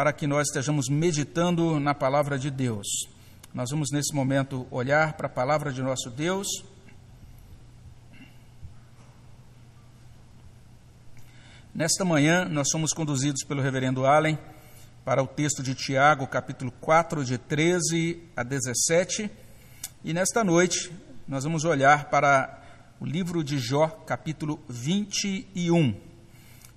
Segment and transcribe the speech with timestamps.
[0.00, 2.86] para que nós estejamos meditando na palavra de Deus.
[3.52, 6.46] Nós vamos nesse momento olhar para a palavra de nosso Deus.
[11.74, 14.38] Nesta manhã, nós somos conduzidos pelo reverendo Allen
[15.04, 19.30] para o texto de Tiago, capítulo 4, de 13 a 17.
[20.02, 20.90] E nesta noite,
[21.28, 22.58] nós vamos olhar para
[22.98, 26.09] o livro de Jó, capítulo 21.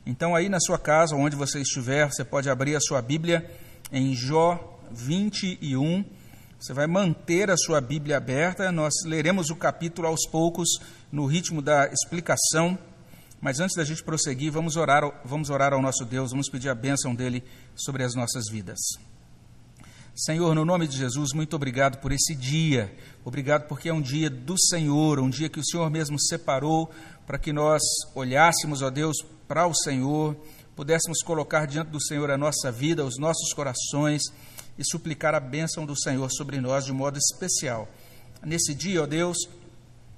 [0.06, 3.50] Então, aí na sua casa, onde você estiver, você pode abrir a sua Bíblia
[3.92, 6.04] em Jó 21.
[6.60, 8.70] Você vai manter a sua Bíblia aberta.
[8.70, 10.68] Nós leremos o capítulo aos poucos,
[11.10, 12.77] no ritmo da explicação.
[13.40, 16.76] Mas antes da gente prosseguir, vamos orar, vamos orar ao nosso Deus, vamos pedir a
[16.76, 17.44] bênção dele
[17.76, 18.80] sobre as nossas vidas.
[20.16, 22.94] Senhor, no nome de Jesus, muito obrigado por esse dia.
[23.26, 26.91] Obrigado porque é um dia do Senhor, um dia que o Senhor mesmo separou
[27.26, 27.82] para que nós
[28.13, 29.18] olhássemos, ó Deus,
[29.53, 30.35] para o Senhor,
[30.75, 34.23] pudéssemos colocar diante do Senhor a nossa vida, os nossos corações
[34.79, 37.87] e suplicar a bênção do Senhor sobre nós de modo especial.
[38.43, 39.37] Nesse dia, ó Deus,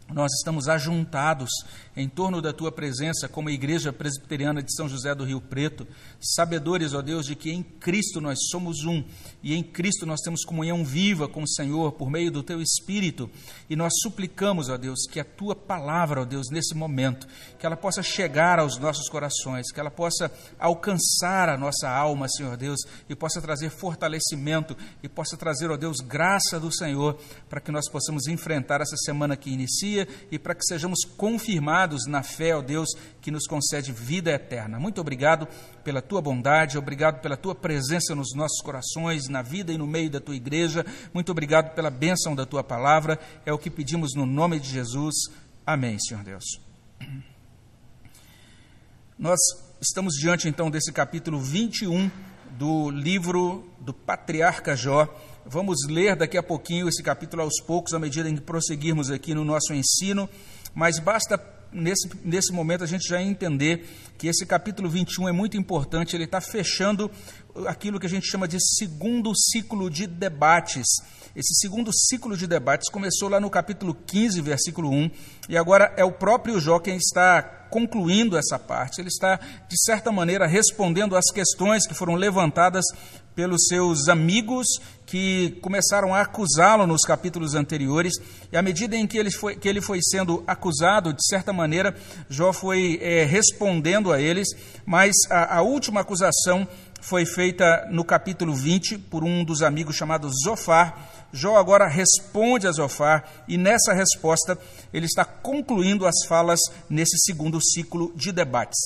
[0.08, 1.50] nós estamos ajuntados
[1.96, 5.88] em torno da tua presença como Igreja Presbiteriana de São José do Rio Preto,
[6.20, 9.04] sabedores, ó Deus, de que em Cristo nós somos um
[9.42, 13.30] e em Cristo nós temos comunhão viva com o Senhor por meio do teu Espírito
[13.70, 17.78] e nós suplicamos, ó Deus, que a tua palavra, ó Deus, nesse momento, que ela
[17.78, 20.30] possa chegar aos nossos corações, que ela possa
[20.60, 25.98] alcançar a nossa alma, Senhor Deus, e possa trazer fortalecimento e possa trazer, ó Deus,
[25.98, 27.18] graça do Senhor
[27.50, 32.24] para que nós possamos enfrentar essa semana que inicia e para que sejamos confirmados na
[32.24, 32.90] fé, ó Deus,
[33.22, 34.80] que nos concede vida eterna.
[34.80, 35.48] Muito obrigado
[35.84, 40.10] pela tua bondade, obrigado pela tua presença nos nossos corações, na vida e no meio
[40.10, 40.86] da tua igreja.
[41.14, 43.20] Muito obrigado pela bênção da tua palavra.
[43.46, 45.16] É o que pedimos no nome de Jesus.
[45.66, 46.44] Amém, Senhor Deus.
[49.18, 49.40] Nós
[49.80, 52.10] estamos diante então desse capítulo 21
[52.58, 55.08] do livro do patriarca Jó.
[55.46, 59.34] Vamos ler daqui a pouquinho esse capítulo aos poucos, à medida em que prosseguirmos aqui
[59.34, 60.28] no nosso ensino,
[60.74, 61.38] mas basta
[61.76, 63.86] nesse, nesse momento a gente já entender
[64.18, 67.12] que esse capítulo 21 é muito importante, ele está fechando
[67.68, 70.88] aquilo que a gente chama de segundo ciclo de debates.
[71.36, 75.12] Esse segundo ciclo de debates começou lá no capítulo 15, versículo 1,
[75.50, 79.02] e agora é o próprio Jó quem está concluindo essa parte.
[79.02, 79.38] Ele está,
[79.68, 82.86] de certa maneira, respondendo às questões que foram levantadas
[83.36, 84.66] pelos seus amigos
[85.06, 88.14] que começaram a acusá-lo nos capítulos anteriores,
[88.52, 91.96] e à medida em que ele foi, que ele foi sendo acusado, de certa maneira,
[92.30, 94.48] Jó foi é, respondendo a eles,
[94.86, 96.68] mas a, a última acusação
[97.02, 101.28] foi feita no capítulo 20 por um dos amigos chamado Zofar.
[101.32, 104.58] Jó agora responde a Zofar e nessa resposta
[104.92, 108.80] ele está concluindo as falas nesse segundo ciclo de debates.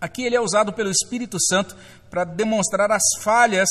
[0.00, 1.76] Aqui ele é usado pelo Espírito Santo
[2.10, 3.68] para demonstrar as falhas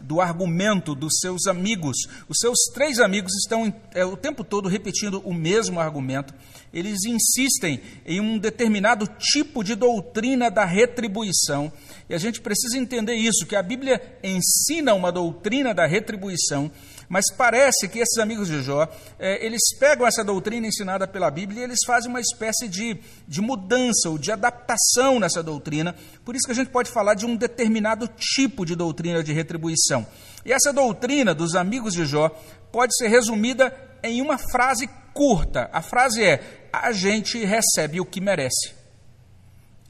[0.00, 1.96] do argumento dos seus amigos.
[2.28, 6.34] Os seus três amigos estão é, o tempo todo repetindo o mesmo argumento.
[6.72, 11.72] Eles insistem em um determinado tipo de doutrina da retribuição.
[12.08, 16.70] E a gente precisa entender isso, que a Bíblia ensina uma doutrina da retribuição
[17.10, 18.88] mas parece que esses amigos de Jó,
[19.18, 23.40] é, eles pegam essa doutrina ensinada pela Bíblia e eles fazem uma espécie de, de
[23.40, 25.92] mudança ou de adaptação nessa doutrina.
[26.24, 30.06] Por isso que a gente pode falar de um determinado tipo de doutrina de retribuição.
[30.46, 32.28] E essa doutrina dos amigos de Jó
[32.70, 35.68] pode ser resumida em uma frase curta.
[35.72, 38.72] A frase é: a gente recebe o que merece.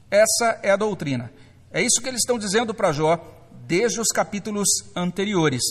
[0.09, 1.31] Essa é a doutrina.
[1.71, 3.23] É isso que eles estão dizendo para Jó
[3.67, 5.61] desde os capítulos anteriores.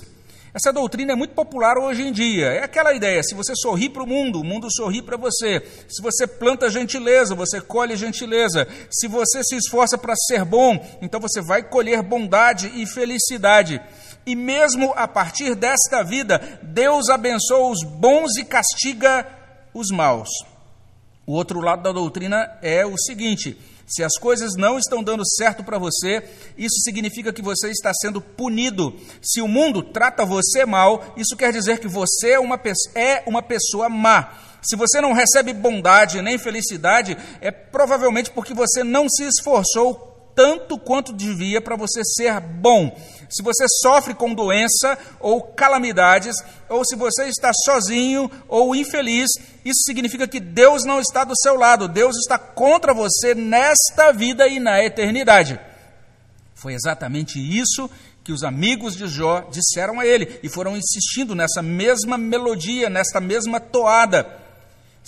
[0.53, 2.47] Essa doutrina é muito popular hoje em dia.
[2.47, 5.62] É aquela ideia: se você sorri para o mundo, o mundo sorri para você.
[5.88, 8.66] Se você planta gentileza, você colhe gentileza.
[8.91, 13.81] Se você se esforça para ser bom, então você vai colher bondade e felicidade.
[14.27, 19.27] E mesmo a partir desta vida, Deus abençoa os bons e castiga
[19.72, 20.28] os maus.
[21.27, 23.56] O outro lado da doutrina é o seguinte:
[23.91, 26.23] se as coisas não estão dando certo para você,
[26.56, 28.95] isso significa que você está sendo punido.
[29.21, 32.59] Se o mundo trata você mal, isso quer dizer que você é uma,
[32.95, 34.33] é uma pessoa má.
[34.63, 40.09] Se você não recebe bondade nem felicidade, é provavelmente porque você não se esforçou
[40.41, 42.98] tanto quanto devia para você ser bom.
[43.28, 46.34] Se você sofre com doença ou calamidades,
[46.66, 49.28] ou se você está sozinho ou infeliz,
[49.63, 54.48] isso significa que Deus não está do seu lado, Deus está contra você nesta vida
[54.48, 55.60] e na eternidade.
[56.54, 57.91] Foi exatamente isso
[58.25, 63.21] que os amigos de Jó disseram a ele e foram insistindo nessa mesma melodia, nesta
[63.21, 64.40] mesma toada.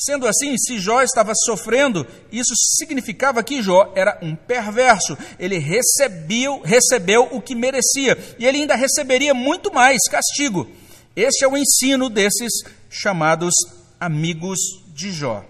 [0.04, 5.16] Sendo assim, se Jó estava sofrendo, isso significava que Jó era um perverso.
[5.38, 10.69] Ele recebeu, recebeu o que merecia e ele ainda receberia muito mais castigo.
[11.14, 12.52] Este é o ensino desses
[12.90, 13.54] chamados
[14.00, 14.58] amigos
[14.88, 15.44] de Jó.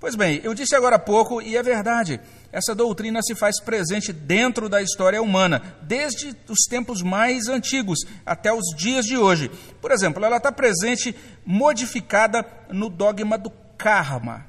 [0.00, 2.20] Pois bem, eu disse agora há pouco, e é verdade,
[2.50, 8.52] essa doutrina se faz presente dentro da história humana, desde os tempos mais antigos até
[8.52, 9.50] os dias de hoje.
[9.80, 11.14] Por exemplo, ela está presente
[11.44, 14.46] modificada no dogma do karma.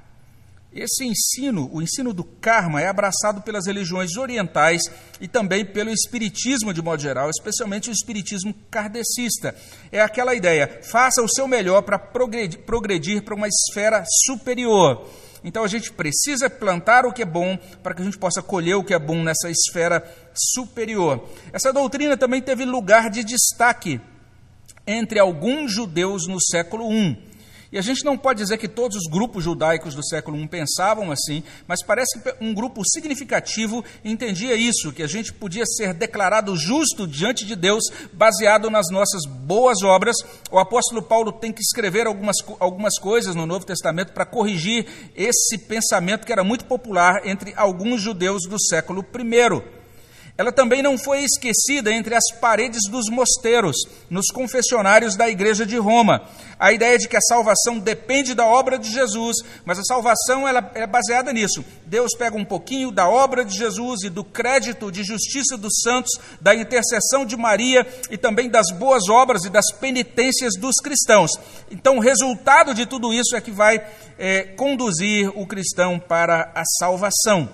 [0.72, 4.84] Esse ensino, o ensino do karma, é abraçado pelas religiões orientais
[5.19, 9.56] e também pelo espiritismo de modo geral, especialmente o espiritismo kardecista.
[9.92, 15.07] É aquela ideia: faça o seu melhor para progredir, progredir para uma esfera superior.
[15.44, 18.75] Então a gente precisa plantar o que é bom para que a gente possa colher
[18.75, 20.03] o que é bom nessa esfera
[20.33, 21.27] superior.
[21.53, 24.01] Essa doutrina também teve lugar de destaque
[24.86, 27.29] entre alguns judeus no século I.
[27.71, 31.12] E a gente não pode dizer que todos os grupos judaicos do século I pensavam
[31.12, 36.57] assim, mas parece que um grupo significativo entendia isso, que a gente podia ser declarado
[36.57, 40.16] justo diante de Deus baseado nas nossas boas obras.
[40.51, 45.57] O apóstolo Paulo tem que escrever algumas, algumas coisas no Novo Testamento para corrigir esse
[45.60, 49.79] pensamento que era muito popular entre alguns judeus do século I.
[50.39, 53.75] Ela também não foi esquecida entre as paredes dos mosteiros,
[54.09, 56.21] nos confessionários da igreja de Roma.
[56.57, 60.71] A ideia de que a salvação depende da obra de Jesus, mas a salvação ela
[60.75, 61.62] é baseada nisso.
[61.86, 66.12] Deus pega um pouquinho da obra de Jesus e do crédito de justiça dos santos,
[66.39, 71.31] da intercessão de Maria e também das boas obras e das penitências dos cristãos.
[71.69, 73.85] Então, o resultado de tudo isso é que vai
[74.18, 77.50] é, conduzir o cristão para a salvação.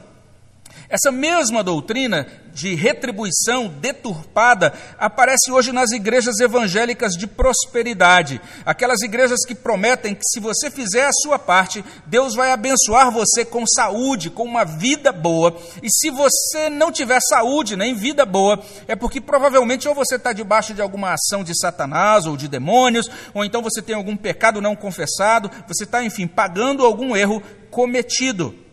[0.87, 8.39] Essa mesma doutrina de retribuição deturpada aparece hoje nas igrejas evangélicas de prosperidade.
[8.65, 13.43] Aquelas igrejas que prometem que se você fizer a sua parte, Deus vai abençoar você
[13.43, 15.57] com saúde, com uma vida boa.
[15.83, 20.31] E se você não tiver saúde nem vida boa, é porque provavelmente ou você está
[20.31, 24.61] debaixo de alguma ação de Satanás ou de demônios, ou então você tem algum pecado
[24.61, 28.64] não confessado, você está, enfim, pagando algum erro cometido.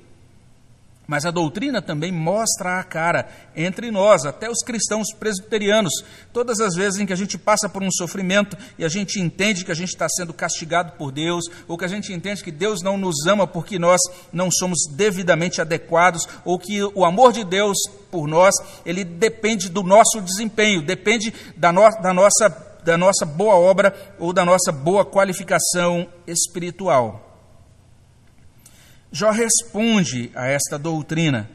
[1.06, 5.92] Mas a doutrina também mostra a cara entre nós, até os cristãos presbiterianos.
[6.32, 9.64] Todas as vezes em que a gente passa por um sofrimento e a gente entende
[9.64, 12.82] que a gente está sendo castigado por Deus, ou que a gente entende que Deus
[12.82, 14.00] não nos ama porque nós
[14.32, 17.76] não somos devidamente adequados, ou que o amor de Deus
[18.10, 18.54] por nós,
[18.86, 22.48] ele depende do nosso desempenho, depende da, no, da, nossa,
[22.84, 27.31] da nossa boa obra ou da nossa boa qualificação espiritual.
[29.12, 31.48] Jó responde a esta doutrina.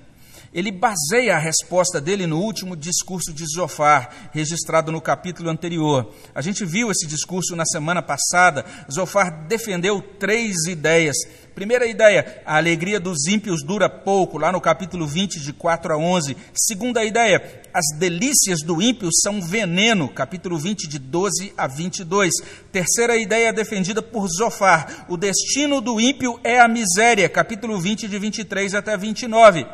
[0.53, 6.13] Ele baseia a resposta dele no último discurso de Zofar, registrado no capítulo anterior.
[6.35, 8.63] A gente viu esse discurso na semana passada.
[8.91, 11.15] Zofar defendeu três ideias.
[11.57, 15.97] Primeira ideia, a alegria dos ímpios dura pouco, lá no capítulo 20, de 4 a
[15.97, 16.37] 11.
[16.53, 22.31] Segunda ideia, as delícias do ímpio são veneno, capítulo 20, de 12 a 22.
[22.71, 28.19] Terceira ideia defendida por Zofar, o destino do ímpio é a miséria, capítulo 20, de
[28.19, 29.65] 23 até 29.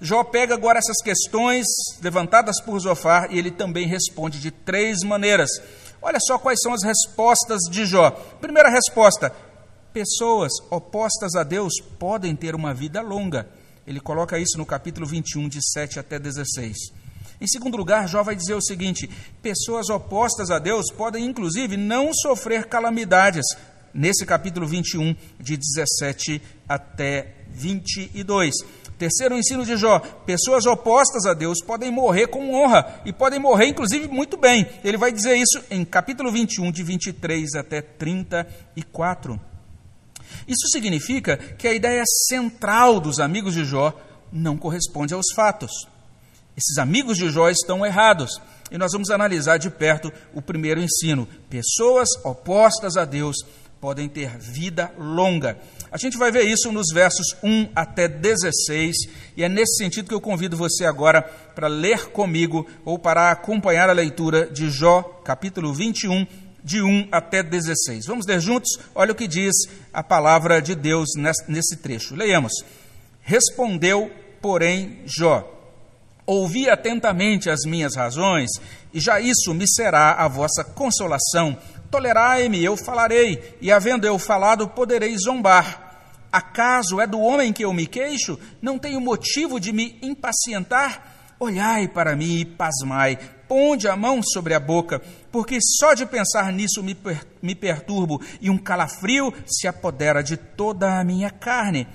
[0.00, 1.64] Jó pega agora essas questões
[2.02, 5.48] levantadas por Zofar e ele também responde de três maneiras.
[6.02, 8.10] Olha só quais são as respostas de Jó.
[8.40, 9.32] Primeira resposta:
[9.92, 13.48] pessoas opostas a Deus podem ter uma vida longa.
[13.86, 16.76] Ele coloca isso no capítulo 21, de 7 até 16.
[17.40, 19.08] Em segundo lugar, Jó vai dizer o seguinte:
[19.42, 23.44] pessoas opostas a Deus podem, inclusive, não sofrer calamidades.
[23.92, 28.54] Nesse capítulo 21, de 17 até 22.
[28.96, 33.66] Terceiro ensino de Jó: pessoas opostas a Deus podem morrer com honra e podem morrer,
[33.66, 34.66] inclusive, muito bem.
[34.84, 39.49] Ele vai dizer isso em capítulo 21, de 23 até 34.
[40.50, 43.96] Isso significa que a ideia central dos amigos de Jó
[44.32, 45.70] não corresponde aos fatos.
[46.56, 48.42] Esses amigos de Jó estão errados.
[48.68, 51.28] E nós vamos analisar de perto o primeiro ensino.
[51.48, 53.36] Pessoas opostas a Deus
[53.80, 55.56] podem ter vida longa.
[55.90, 58.96] A gente vai ver isso nos versos 1 até 16,
[59.36, 63.88] e é nesse sentido que eu convido você agora para ler comigo ou para acompanhar
[63.88, 66.26] a leitura de Jó, capítulo 21,
[66.62, 68.06] de 1 até 16.
[68.06, 68.78] Vamos ler juntos?
[68.94, 69.54] Olha o que diz
[69.92, 71.10] a palavra de Deus
[71.48, 72.14] nesse trecho.
[72.14, 72.52] Leiamos.
[73.22, 75.60] Respondeu, porém, Jó:
[76.26, 78.50] Ouvi atentamente as minhas razões,
[78.94, 81.56] e já isso me será a vossa consolação.
[81.90, 85.90] Tolerai-me, eu falarei, e havendo eu falado, poderei zombar.
[86.32, 88.38] Acaso é do homem que eu me queixo?
[88.62, 91.34] Não tenho motivo de me impacientar?
[91.40, 95.02] Olhai para mim e pasmai, ponde a mão sobre a boca,
[95.32, 100.36] porque só de pensar nisso me, per me perturbo e um calafrio se apodera de
[100.36, 101.86] toda a minha carne.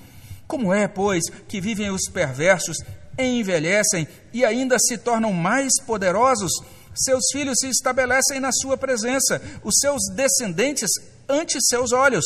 [0.46, 2.78] Como é, pois, que vivem os perversos,
[3.18, 6.52] envelhecem e ainda se tornam mais poderosos?
[6.94, 10.90] Seus filhos se estabelecem na sua presença, os seus descendentes
[11.28, 12.24] ante seus olhos.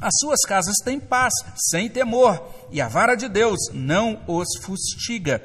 [0.00, 1.32] As suas casas têm paz,
[1.70, 5.42] sem temor, e a vara de Deus não os fustiga.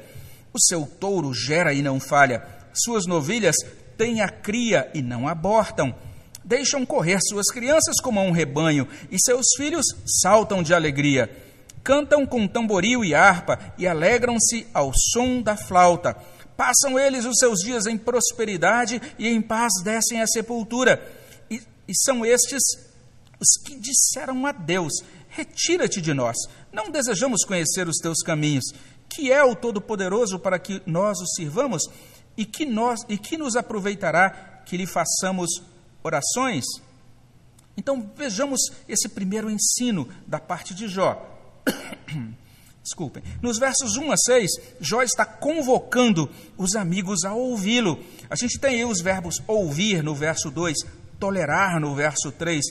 [0.52, 3.56] O seu touro gera e não falha, suas novilhas
[3.96, 5.94] têm a cria e não abortam.
[6.44, 9.86] Deixam correr suas crianças como um rebanho, e seus filhos
[10.22, 11.30] saltam de alegria.
[11.82, 16.16] Cantam com tamboril e harpa e alegram-se ao som da flauta.
[16.56, 21.02] Passam eles os seus dias em prosperidade e em paz descem à sepultura.
[21.50, 22.62] E, e são estes
[23.40, 24.92] os que disseram a Deus:
[25.28, 26.36] Retira-te de nós,
[26.72, 28.64] não desejamos conhecer os teus caminhos.
[29.08, 31.82] Que é o Todo-Poderoso para que nós o sirvamos?
[32.36, 35.62] E que, nós, e que nos aproveitará que lhe façamos
[36.02, 36.64] orações?
[37.76, 41.30] Então vejamos esse primeiro ensino da parte de Jó.
[42.82, 43.22] Desculpem.
[43.40, 47.98] Nos versos 1 a 6, Jó está convocando os amigos a ouvi-lo.
[48.28, 50.76] A gente tem aí os verbos ouvir no verso 2,
[51.18, 52.62] tolerar no verso 3,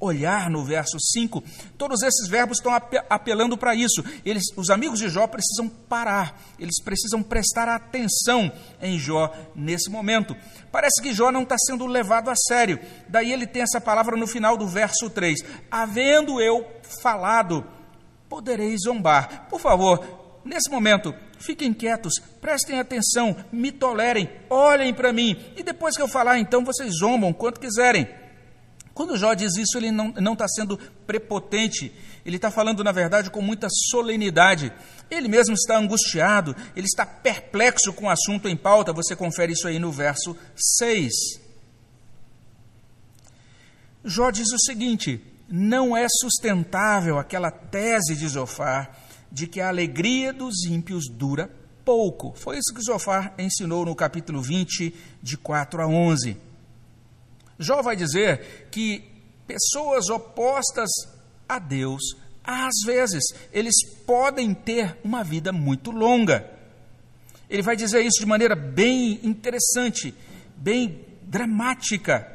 [0.00, 1.42] olhar no verso 5.
[1.76, 2.72] Todos esses verbos estão
[3.08, 4.04] apelando para isso.
[4.24, 8.50] Eles, os amigos de Jó precisam parar, eles precisam prestar atenção
[8.80, 10.36] em Jó nesse momento.
[10.70, 12.78] Parece que Jó não está sendo levado a sério.
[13.08, 16.66] Daí ele tem essa palavra no final do verso 3: Havendo eu
[17.02, 17.66] falado
[18.28, 19.46] podereis zombar.
[19.48, 25.96] Por favor, nesse momento, fiquem quietos, prestem atenção, me tolerem, olhem para mim, e depois
[25.96, 28.08] que eu falar, então vocês zombam quanto quiserem.
[28.96, 31.92] Quando Jó diz isso, ele não está sendo prepotente,
[32.24, 34.72] ele está falando, na verdade, com muita solenidade.
[35.10, 39.68] Ele mesmo está angustiado, ele está perplexo com o assunto em pauta, você confere isso
[39.68, 40.34] aí no verso
[40.80, 41.12] 6.
[44.02, 48.98] Jó diz o seguinte: não é sustentável aquela tese de Zofar
[49.30, 51.50] de que a alegria dos ímpios dura
[51.84, 52.32] pouco.
[52.34, 56.45] Foi isso que Zofar ensinou no capítulo 20, de 4 a 11.
[57.58, 59.02] Jó vai dizer que
[59.46, 60.90] pessoas opostas
[61.48, 62.02] a Deus,
[62.44, 63.74] às vezes, eles
[64.06, 66.48] podem ter uma vida muito longa.
[67.48, 70.14] Ele vai dizer isso de maneira bem interessante,
[70.56, 72.32] bem dramática.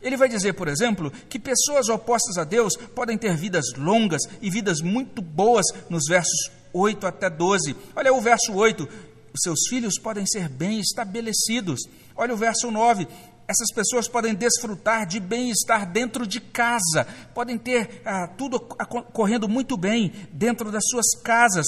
[0.00, 4.50] Ele vai dizer, por exemplo, que pessoas opostas a Deus podem ter vidas longas e
[4.50, 7.76] vidas muito boas nos versos 8 até 12.
[7.94, 8.88] Olha o verso 8:
[9.32, 11.80] os seus filhos podem ser bem estabelecidos.
[12.16, 13.06] Olha o verso 9:
[13.46, 19.76] essas pessoas podem desfrutar de bem-estar dentro de casa, podem ter ah, tudo correndo muito
[19.76, 21.66] bem dentro das suas casas.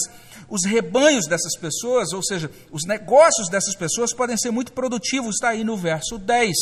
[0.49, 5.51] Os rebanhos dessas pessoas, ou seja, os negócios dessas pessoas podem ser muito produtivos, está
[5.51, 6.55] aí no verso 10.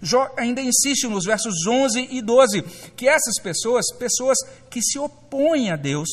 [0.00, 2.62] Jó ainda insiste nos versos 11 e 12
[2.96, 4.38] que essas pessoas, pessoas
[4.70, 6.08] que se opõem a Deus,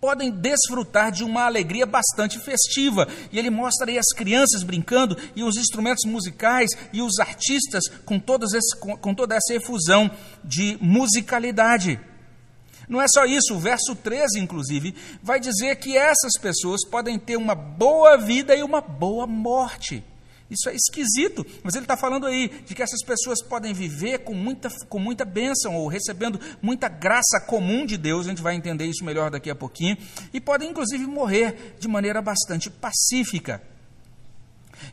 [0.00, 3.08] podem desfrutar de uma alegria bastante festiva.
[3.32, 8.18] E ele mostra aí as crianças brincando e os instrumentos musicais e os artistas com,
[8.18, 10.10] todos esse, com, com toda essa efusão
[10.44, 12.00] de musicalidade.
[12.88, 17.36] Não é só isso, o verso 13, inclusive, vai dizer que essas pessoas podem ter
[17.36, 20.02] uma boa vida e uma boa morte.
[20.50, 24.32] Isso é esquisito, mas ele está falando aí de que essas pessoas podem viver com
[24.32, 28.86] muita, com muita bênção ou recebendo muita graça comum de Deus, a gente vai entender
[28.86, 29.96] isso melhor daqui a pouquinho,
[30.32, 33.62] e podem inclusive morrer de maneira bastante pacífica.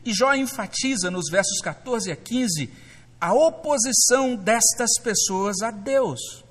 [0.04, 2.70] E Jó enfatiza nos versos 14 a 15
[3.18, 6.44] a oposição destas pessoas a Deus.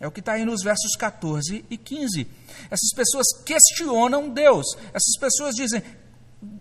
[0.00, 2.26] É o que está aí nos versos 14 e 15.
[2.70, 4.66] Essas pessoas questionam Deus.
[4.88, 5.82] Essas pessoas dizem: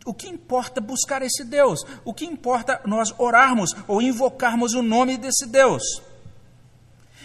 [0.05, 1.81] o que importa buscar esse Deus?
[2.05, 5.83] O que importa nós orarmos ou invocarmos o nome desse Deus?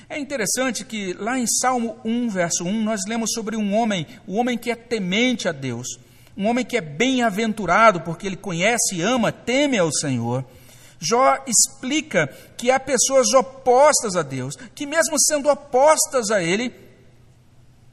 [0.09, 4.35] É interessante que lá em Salmo 1, verso 1, nós lemos sobre um homem, o
[4.35, 5.99] um homem que é temente a Deus,
[6.37, 10.45] um homem que é bem-aventurado porque ele conhece, ama, teme ao Senhor.
[10.99, 16.73] Jó explica que há pessoas opostas a Deus, que mesmo sendo opostas a Ele,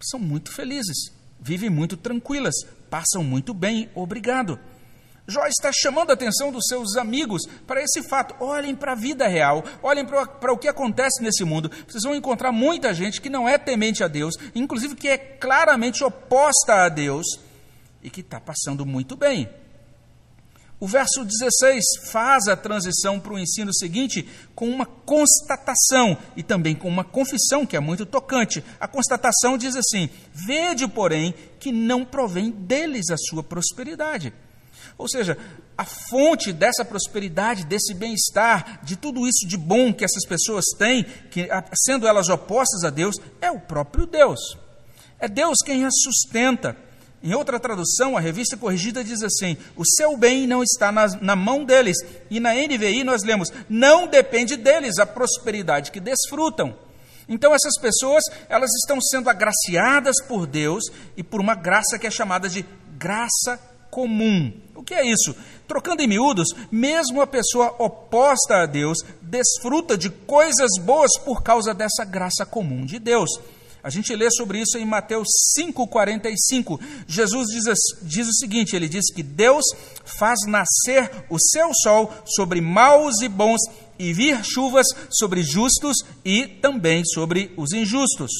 [0.02, 2.56] são muito felizes, vivem muito tranquilas,
[2.94, 4.60] passam muito bem, obrigado.
[5.28, 8.36] Jó está chamando a atenção dos seus amigos para esse fato.
[8.40, 11.72] Olhem para a vida real, olhem para, o que acontece nesse mundo.
[11.88, 16.04] Vocês vão encontrar muita gente que não é temente a Deus, inclusive que é claramente
[16.04, 17.26] oposta a Deus
[18.04, 19.50] e que está passando muito bem.
[20.84, 26.76] O verso 16 faz a transição para o ensino seguinte com uma constatação e também
[26.76, 28.62] com uma confissão que é muito tocante.
[28.82, 34.34] A constatação diz assim: Vede, porém, que não provém deles a sua prosperidade.
[34.98, 35.38] Ou seja,
[35.78, 41.06] a fonte dessa prosperidade, desse bem-estar, de tudo isso de bom que essas pessoas têm,
[41.32, 44.58] que sendo elas opostas a Deus, é o próprio Deus.
[45.18, 46.76] É Deus quem as sustenta.
[47.24, 51.36] Em outra tradução, a revista corrigida diz assim: o seu bem não está na, na,
[51.38, 51.96] mão deles.
[52.30, 56.76] E na NVI nós lemos: não depende deles a prosperidade que desfrutam.
[57.30, 60.84] Então essas pessoas, elas estão sendo agraciadas por Deus
[61.16, 62.66] e por uma graça que é chamada de
[62.98, 63.58] graça
[63.90, 64.52] comum.
[64.76, 65.34] O que é isso?
[65.66, 71.74] Trocando em miúdos, mesmo a pessoa oposta a Deus desfruta de coisas boas por causa
[71.74, 73.30] dessa graça comum de Deus.
[73.84, 75.28] A gente lê sobre isso em Mateus
[75.60, 76.80] 5,45.
[77.06, 77.64] Jesus diz,
[78.02, 79.66] diz, o seguinte: ele diz que Deus
[80.06, 83.60] faz nascer o seu sol sobre maus e bons
[84.00, 88.32] e vir chuvas sobre justos e também sobre os injustos.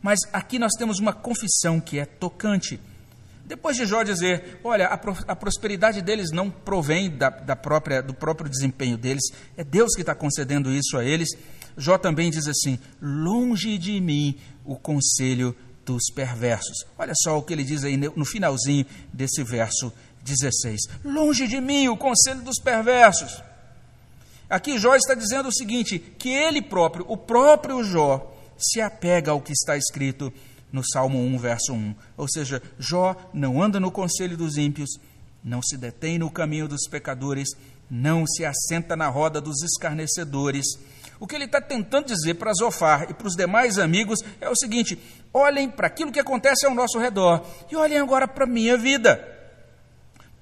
[0.00, 2.80] Mas aqui nós temos uma confissão que é tocante.
[3.44, 8.02] Depois de Jó dizer, olha, a, pro, a prosperidade deles não provém da, da própria,
[8.02, 9.24] do próprio desempenho deles,
[9.56, 11.28] é Deus que está concedendo isso a eles.
[11.76, 16.84] Jó também diz assim: longe de mim o conselho dos perversos.
[16.98, 21.88] Olha só o que ele diz aí no finalzinho desse verso 16: longe de mim
[21.88, 23.42] o conselho dos perversos.
[24.48, 29.40] Aqui Jó está dizendo o seguinte: que ele próprio, o próprio Jó, se apega ao
[29.40, 30.32] que está escrito
[30.70, 31.94] no Salmo 1, verso 1.
[32.16, 34.90] Ou seja, Jó não anda no conselho dos ímpios,
[35.42, 37.48] não se detém no caminho dos pecadores,
[37.90, 40.66] não se assenta na roda dos escarnecedores
[41.22, 44.56] o que ele está tentando dizer para Zofar e para os demais amigos é o
[44.56, 44.98] seguinte:
[45.32, 49.24] olhem para aquilo que acontece ao nosso redor e olhem agora para a minha vida.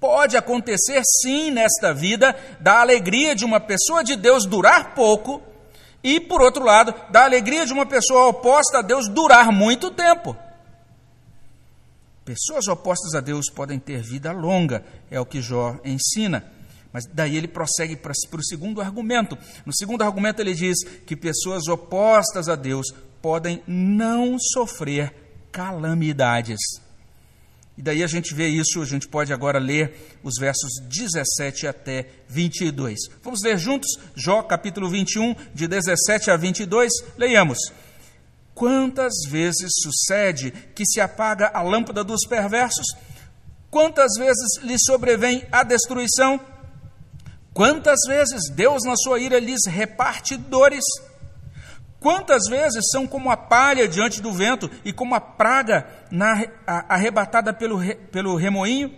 [0.01, 5.43] Pode acontecer sim nesta vida da alegria de uma pessoa de Deus durar pouco
[6.03, 10.35] e, por outro lado, da alegria de uma pessoa oposta a Deus durar muito tempo.
[12.25, 16.43] Pessoas opostas a Deus podem ter vida longa, é o que Jó ensina.
[16.93, 19.39] Mas daí ele prossegue para, para o segundo argumento.
[19.65, 22.87] No segundo argumento, ele diz que pessoas opostas a Deus
[23.23, 25.13] podem não sofrer
[25.53, 26.59] calamidades.
[27.79, 32.07] E daí a gente vê isso, a gente pode agora ler os versos 17 até
[32.29, 32.99] 22.
[33.23, 36.93] Vamos ler juntos Jó capítulo 21, de 17 a 22.
[37.17, 37.59] Leiamos.
[38.55, 42.87] Quantas vezes sucede que se apaga a lâmpada dos perversos?
[43.71, 46.39] Quantas vezes lhe sobrevém a destruição?
[47.53, 50.85] Quantas vezes Deus, na sua ira, lhes reparte dores?
[51.99, 56.95] Quantas vezes são como a palha diante do vento e como a praga na, a,
[56.95, 57.79] arrebatada pelo,
[58.11, 58.95] pelo remoinho?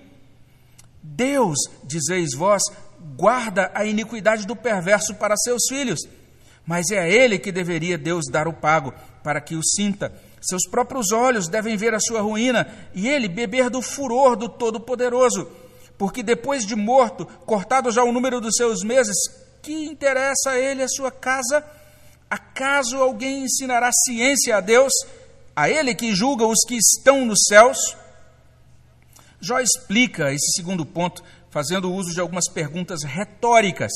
[1.03, 2.62] Deus, dizeis vós,
[3.17, 6.01] guarda a iniquidade do perverso para seus filhos,
[6.65, 10.12] mas é a ele que deveria Deus dar o pago para que o sinta.
[10.41, 15.49] Seus próprios olhos devem ver a sua ruína e ele beber do furor do Todo-Poderoso
[16.03, 19.15] porque depois de morto, cortado já o número dos seus meses,
[19.62, 21.65] que interessa a ele a sua casa?
[22.29, 24.93] Acaso alguém ensinará ciência a Deus,
[25.55, 27.79] a ele que julga os que estão nos céus?
[29.41, 33.93] Jó explica esse segundo ponto, fazendo uso de algumas perguntas retóricas.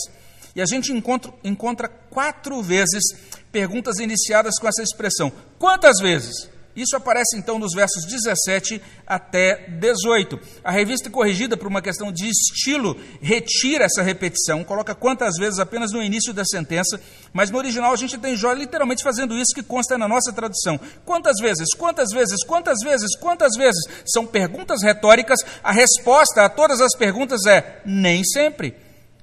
[0.55, 3.03] E a gente encontra, encontra quatro vezes
[3.51, 5.33] perguntas iniciadas com essa expressão.
[5.59, 6.49] Quantas vezes?
[6.77, 10.39] Isso aparece então nos versos 17 até 18.
[10.63, 15.91] A revista corrigida por uma questão de estilo retira essa repetição, coloca quantas vezes apenas
[15.91, 17.01] no início da sentença,
[17.33, 20.79] mas no original a gente tem Jó literalmente fazendo isso que consta na nossa tradução.
[21.05, 21.69] Quantas vezes?
[21.75, 22.45] Quantas vezes?
[22.45, 23.17] Quantas vezes?
[23.17, 23.83] Quantas vezes?
[24.05, 25.39] São perguntas retóricas.
[25.65, 28.77] A resposta a todas as perguntas é nem sempre.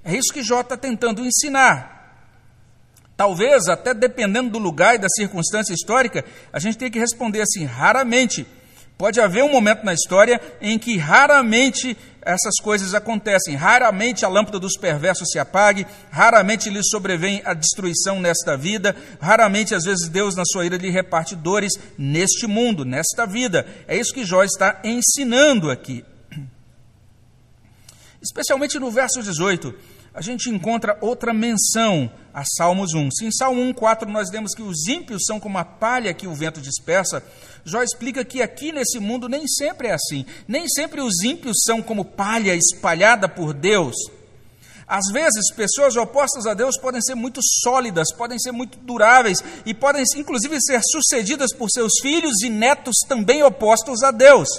[0.04, 1.93] É isso que Jó está tentando ensinar.
[3.24, 7.64] Talvez, até dependendo do lugar e da circunstância histórica, a gente tem que responder assim:
[7.64, 8.46] raramente.
[8.98, 14.60] Pode haver um momento na história em que raramente essas coisas acontecem, raramente a lâmpada
[14.60, 20.36] dos perversos se apague, raramente lhes sobrevém a destruição nesta vida, raramente, às vezes, Deus,
[20.36, 23.66] na sua ira, lhe reparte dores neste mundo, nesta vida.
[23.88, 26.04] É isso que Jó está ensinando aqui.
[28.22, 29.74] Especialmente no verso 18
[30.14, 33.12] a gente encontra outra menção a Salmos 1.
[33.12, 36.28] Se em Salmo 1, 4 nós lemos que os ímpios são como a palha que
[36.28, 37.24] o vento dispersa,
[37.64, 40.26] Jó explica que aqui nesse mundo nem sempre é assim.
[40.48, 43.96] Nem sempre os ímpios são como palha espalhada por Deus.
[44.88, 49.74] Às vezes, pessoas opostas a Deus podem ser muito sólidas, podem ser muito duráveis e
[49.74, 54.50] podem, inclusive, ser sucedidas por seus filhos e netos também opostos a Deus.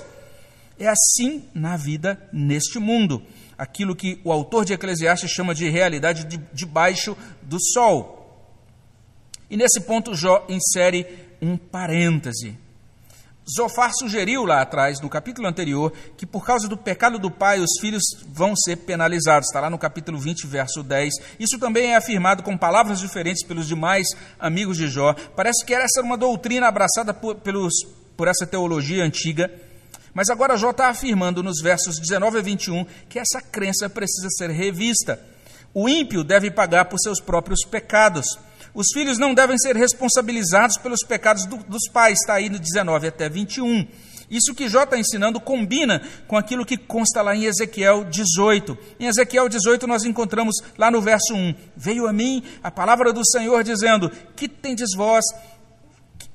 [0.79, 3.23] É assim na vida neste mundo
[3.57, 8.21] aquilo que o autor de Eclesiastes chama de realidade de, debaixo do sol.
[9.51, 11.07] E nesse ponto, Jó insere
[11.41, 12.65] um parêntese.
[13.47, 17.79] Zofar sugeriu lá atrás, no capítulo anterior, que por causa do pecado do pai, os
[17.79, 19.49] filhos vão ser penalizados.
[19.49, 21.13] Está lá no capítulo 20, verso 10.
[21.39, 24.07] Isso também é afirmado com palavras diferentes pelos demais
[24.41, 25.15] amigos de Jó.
[25.37, 27.75] Parece que essa era uma doutrina abraçada por, pelos,
[28.17, 29.51] por essa teologia antiga.
[30.15, 34.49] Mas agora Jó está afirmando nos versos 19 a 21 que essa crença precisa ser
[34.49, 35.21] revista.
[35.75, 38.39] O ímpio deve pagar por seus próprios pecados.
[38.73, 43.09] Os filhos não devem ser responsabilizados pelos pecados do, dos pais, está aí no 19
[43.09, 43.87] até 21.
[44.31, 48.77] Isso que Jó está ensinando combina com aquilo que consta lá em Ezequiel 18.
[48.99, 53.25] Em Ezequiel 18 nós encontramos lá no verso 1: Veio a mim a palavra do
[53.25, 55.25] Senhor dizendo: Que tendes vós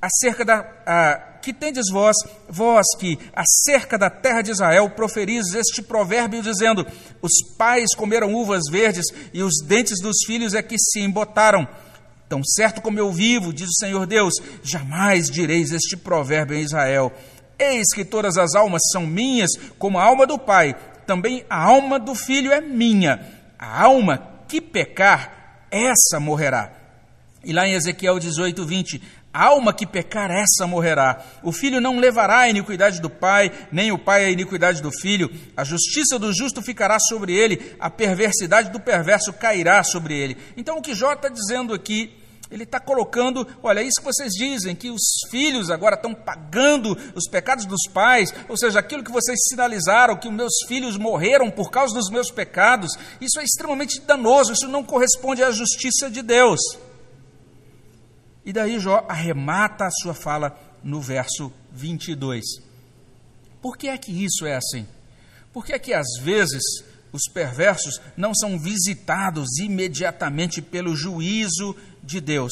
[0.02, 0.66] acerca da.
[0.86, 2.18] A, que tendes vós,
[2.50, 6.86] vós que acerca da terra de Israel proferis este provérbio dizendo:
[7.22, 11.68] Os pais comeram uvas verdes e os dentes dos filhos é que se embotaram.
[12.28, 17.12] Tão certo como eu vivo, diz o Senhor Deus, jamais direis este provérbio em Israel.
[17.58, 20.76] Eis que todas as almas são minhas, como a alma do Pai,
[21.08, 23.20] também a alma do filho é minha.
[23.58, 26.72] A alma que pecar, essa morrerá.
[27.44, 31.24] E lá em Ezequiel 18, 20, a alma que pecar, essa morrerá.
[31.44, 35.30] O filho não levará a iniquidade do pai, nem o pai a iniquidade do filho.
[35.56, 40.38] A justiça do justo ficará sobre ele, a perversidade do perverso cairá sobre ele.
[40.58, 42.20] Então, o que Jó está dizendo aqui
[42.52, 47.30] ele está colocando, olha, isso que vocês dizem, que os filhos agora estão pagando os
[47.30, 51.70] pecados dos pais, ou seja, aquilo que vocês sinalizaram, que os meus filhos morreram por
[51.70, 56.60] causa dos meus pecados, isso é extremamente danoso, isso não corresponde à justiça de Deus.
[58.50, 62.44] E daí Jó arremata a sua fala no verso 22.
[63.62, 64.88] Por que é que isso é assim?
[65.54, 66.64] Por que é que às vezes
[67.14, 72.52] os perversos não são visitados imediatamente pelo juízo de Deus.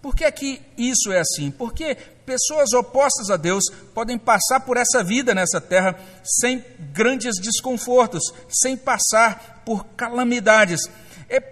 [0.00, 1.50] Por que é que isso é assim?
[1.50, 1.94] Porque
[2.24, 8.74] pessoas opostas a Deus podem passar por essa vida nessa terra sem grandes desconfortos, sem
[8.74, 10.80] passar por calamidades.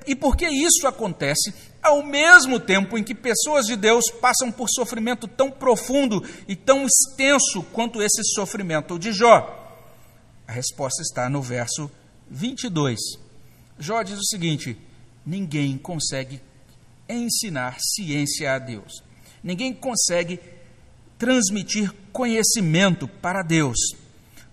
[0.07, 1.53] E por que isso acontece
[1.85, 6.87] ao mesmo tempo em que pessoas de Deus passam por sofrimento tão profundo e tão
[6.87, 9.61] extenso quanto esse sofrimento de Jó?
[10.49, 11.91] A resposta está no verso
[12.31, 12.99] 22.
[13.79, 14.77] Jó diz o seguinte:
[15.27, 16.41] ninguém consegue
[17.07, 19.03] ensinar ciência a Deus.
[19.43, 20.41] Ninguém consegue
[21.19, 23.77] transmitir conhecimento para Deus.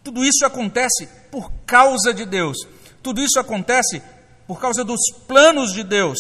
[0.04, 2.58] Tudo isso acontece por causa de Deus.
[3.02, 4.02] Tudo isso acontece
[4.46, 6.20] por causa dos planos de Deus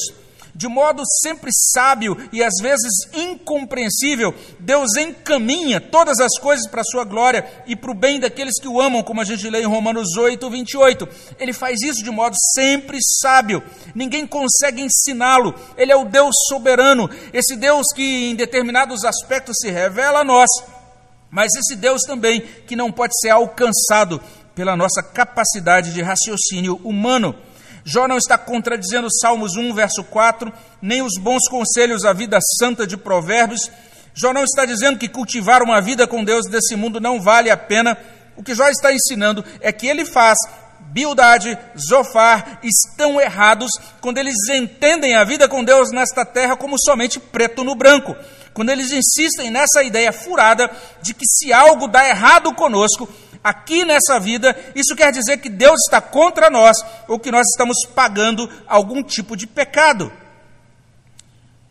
[0.56, 6.86] de modo sempre sábio e às vezes incompreensível, Deus encaminha todas as coisas para a
[6.86, 9.68] sua glória e para o bem daqueles que o amam, como a gente lê em
[9.68, 11.08] Romanos 8, 28.
[11.40, 13.64] Ele faz isso de modo sempre sábio,
[13.96, 19.70] ninguém consegue ensiná-lo, ele é o Deus soberano, esse Deus que em determinados aspectos se
[19.70, 20.50] revela a nós,
[21.30, 24.22] mas esse Deus também que não pode ser alcançado
[24.54, 27.36] pela nossa capacidade de raciocínio humano.
[27.84, 32.86] Jó não está contradizendo Salmos 1, verso 4, nem os bons conselhos à vida santa
[32.86, 33.72] de Provérbios.
[34.13, 37.58] Jó não está dizendo que cultivar uma vida com Deus desse mundo não vale a
[37.58, 37.98] pena.
[38.36, 40.38] O que Jó está ensinando é que ele faz
[40.91, 47.20] Bildade, Zofar estão errados quando eles entendem a vida com Deus nesta terra como somente
[47.20, 48.15] preto no branco.
[48.54, 50.70] Quando eles insistem nessa ideia furada
[51.02, 53.08] de que se algo dá errado conosco,
[53.43, 56.77] aqui nessa vida, isso quer dizer que Deus está contra nós
[57.08, 60.12] ou que nós estamos pagando algum tipo de pecado.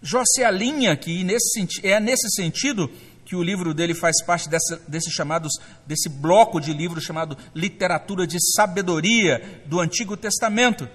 [0.02, 2.90] Jó se alinha aqui, nesse, é nesse sentido
[3.24, 5.52] que o livro dele faz parte dessa, desse chamados,
[5.86, 10.88] desse bloco de livros chamado Literatura de Sabedoria do Antigo Testamento.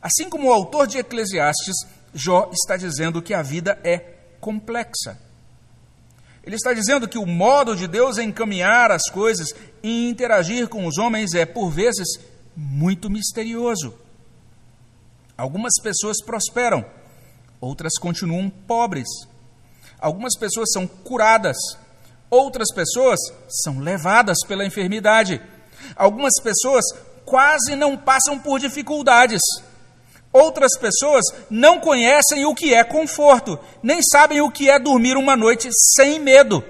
[0.00, 1.74] Assim como o autor de Eclesiastes,
[2.14, 3.98] Jó está dizendo que a vida é
[4.40, 5.18] complexa.
[6.42, 9.48] Ele está dizendo que o modo de Deus encaminhar as coisas
[9.86, 12.18] e interagir com os homens é, por vezes,
[12.56, 13.94] muito misterioso.
[15.38, 16.84] Algumas pessoas prosperam,
[17.60, 19.06] outras continuam pobres.
[20.00, 21.56] Algumas pessoas são curadas,
[22.28, 23.20] outras pessoas
[23.62, 25.40] são levadas pela enfermidade.
[25.94, 26.84] Algumas pessoas
[27.24, 29.40] quase não passam por dificuldades.
[30.32, 35.36] Outras pessoas não conhecem o que é conforto, nem sabem o que é dormir uma
[35.36, 36.64] noite sem medo.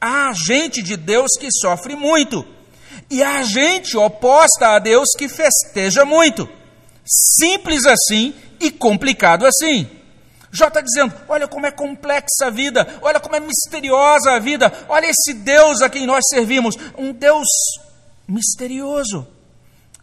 [0.00, 2.46] Há gente de Deus que sofre muito,
[3.10, 6.48] e há gente oposta a Deus que festeja muito.
[7.04, 9.88] Simples assim e complicado assim.
[10.50, 14.72] Jó está dizendo: olha como é complexa a vida, olha como é misteriosa a vida,
[14.88, 17.46] olha esse Deus a quem nós servimos, um Deus
[18.26, 19.26] misterioso,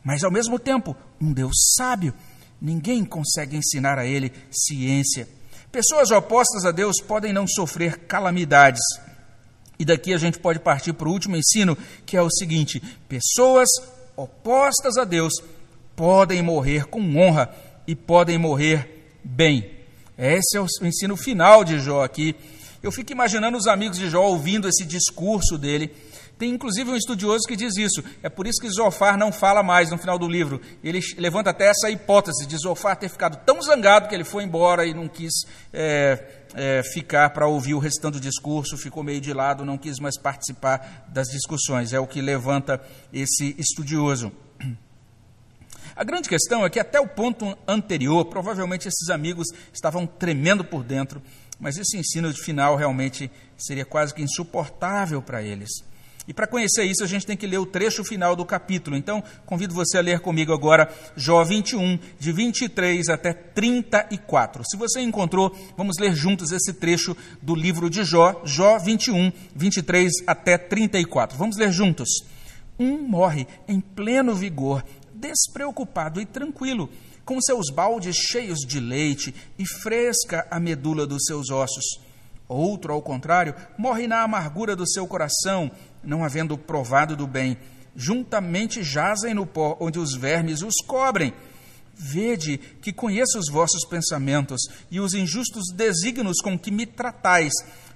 [0.04, 2.14] mas ao mesmo tempo um Deus sábio
[2.62, 5.28] Ninguém consegue ensinar a ele ciência.
[5.72, 8.82] Pessoas opostas a Deus podem não sofrer calamidades,
[9.78, 13.68] E daqui a gente pode partir para o último ensino, que é o seguinte: pessoas
[14.16, 15.34] opostas a Deus
[15.96, 17.54] podem morrer com honra
[17.88, 19.70] e podem morrer bem.
[20.18, 22.36] Esse é o ensino final de Jó aqui.
[22.82, 25.92] Eu fico imaginando os amigos de Jó ouvindo esse discurso dele.
[26.38, 28.04] Tem inclusive um estudioso que diz isso.
[28.22, 30.62] É por isso que Zofar não fala mais no final do livro.
[30.84, 34.86] Ele levanta até essa hipótese de Zofar ter ficado tão zangado que ele foi embora
[34.86, 35.34] e não quis
[35.72, 36.16] é,
[36.56, 40.18] é, ficar para ouvir o restante do discurso, ficou meio de lado, não quis mais
[40.18, 41.92] participar das discussões.
[41.92, 42.82] É o que levanta
[43.14, 44.32] esse estudioso.
[45.96, 50.84] A grande questão é que até o ponto anterior, provavelmente esses amigos estavam tremendo por
[50.84, 51.22] dentro,
[51.60, 55.70] mas esse ensino final realmente seria quase que insuportável para eles.
[56.28, 58.98] E para conhecer isso, a gente tem que ler o trecho final do capítulo.
[58.98, 64.64] Então, convido você a ler comigo agora Jó 21, de 23 até 34.
[64.66, 70.12] Se você encontrou, vamos ler juntos esse trecho do livro de Jó, Jó 21, 23
[70.26, 71.38] até 34.
[71.38, 72.10] Vamos ler juntos.
[72.80, 74.84] Um morre em pleno vigor
[75.16, 76.90] despreocupado e tranquilo,
[77.24, 82.00] com seus baldes cheios de leite e fresca a medula dos seus ossos.
[82.48, 85.72] Outro, ao contrário, morre na amargura do seu coração,
[86.06, 87.58] não havendo provado do bem.
[87.96, 91.34] Juntamente jazem no pó, onde os vermes os cobrem.
[91.98, 97.54] Vede que conheço os vossos pensamentos e os injustos desígnios com que me tratais.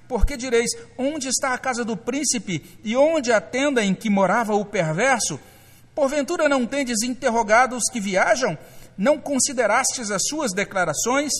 [0.07, 4.55] Porque direis: onde está a casa do príncipe e onde a tenda em que morava
[4.55, 5.39] o perverso?
[5.93, 8.57] Porventura não tendes interrogado os que viajam?
[8.97, 11.33] Não considerastes as suas declarações?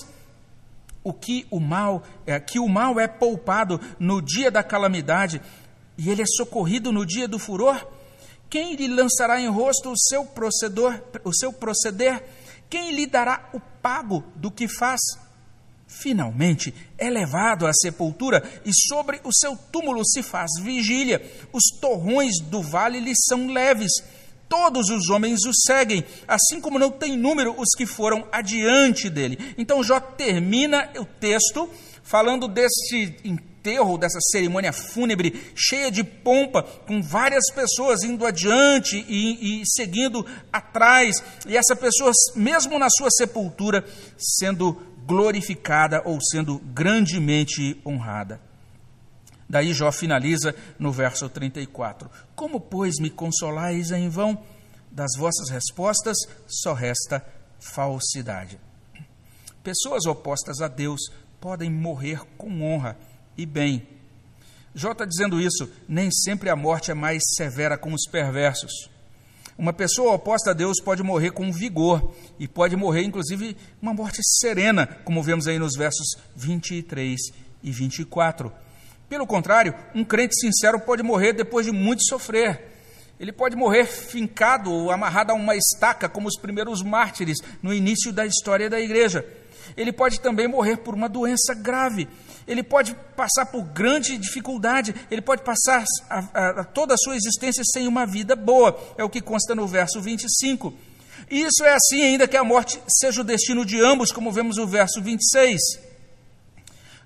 [1.02, 5.40] O que o mal é que o mal é poupado no dia da calamidade
[6.00, 7.86] e ele é socorrido no dia do furor?
[8.48, 12.24] Quem lhe lançará em rosto o seu procedor, o seu proceder?
[12.70, 14.98] Quem lhe dará o pago do que faz?
[15.86, 21.20] Finalmente é levado à sepultura e sobre o seu túmulo se faz vigília.
[21.52, 23.92] Os torrões do vale lhe são leves
[24.48, 29.54] todos os homens o seguem, assim como não tem número os que foram adiante dele.
[29.56, 31.70] Então Jó termina o texto
[32.10, 39.60] falando desse enterro, dessa cerimônia fúnebre cheia de pompa, com várias pessoas indo adiante e,
[39.60, 43.84] e seguindo atrás, e essa pessoa, mesmo na sua sepultura,
[44.18, 44.72] sendo
[45.06, 48.40] glorificada ou sendo grandemente honrada.
[49.48, 52.10] Daí Jó finaliza no verso 34.
[52.34, 54.44] Como, pois, me consolais em vão?
[54.90, 57.24] Das vossas respostas só resta
[57.60, 58.58] falsidade.
[59.62, 61.00] Pessoas opostas a Deus
[61.40, 62.98] podem morrer com honra
[63.36, 63.86] e bem.
[64.74, 68.90] Jó está dizendo isso, nem sempre a morte é mais severa com os perversos.
[69.56, 74.20] Uma pessoa oposta a Deus pode morrer com vigor e pode morrer, inclusive, uma morte
[74.22, 77.18] serena, como vemos aí nos versos 23
[77.62, 78.52] e 24.
[79.08, 82.68] Pelo contrário, um crente sincero pode morrer depois de muito sofrer.
[83.18, 88.12] Ele pode morrer fincado ou amarrado a uma estaca, como os primeiros mártires no início
[88.12, 89.26] da história da igreja.
[89.76, 92.08] Ele pode também morrer por uma doença grave.
[92.46, 94.94] Ele pode passar por grande dificuldade.
[95.10, 98.78] Ele pode passar a, a, a toda a sua existência sem uma vida boa.
[98.96, 100.74] É o que consta no verso 25.
[101.30, 104.56] E isso é assim, ainda que a morte seja o destino de ambos, como vemos
[104.56, 105.60] no verso 26.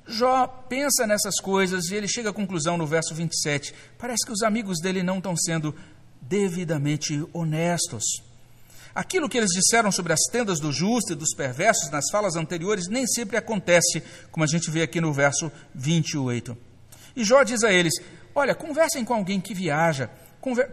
[0.07, 3.75] Jó pensa nessas coisas e ele chega à conclusão no verso 27.
[3.99, 5.75] Parece que os amigos dele não estão sendo
[6.21, 8.05] devidamente honestos.
[8.95, 12.87] Aquilo que eles disseram sobre as tendas do justo e dos perversos nas falas anteriores
[12.89, 16.57] nem sempre acontece, como a gente vê aqui no verso 28.
[17.17, 17.95] E Jó diz a eles:
[18.33, 20.09] Olha, conversem com alguém que viaja,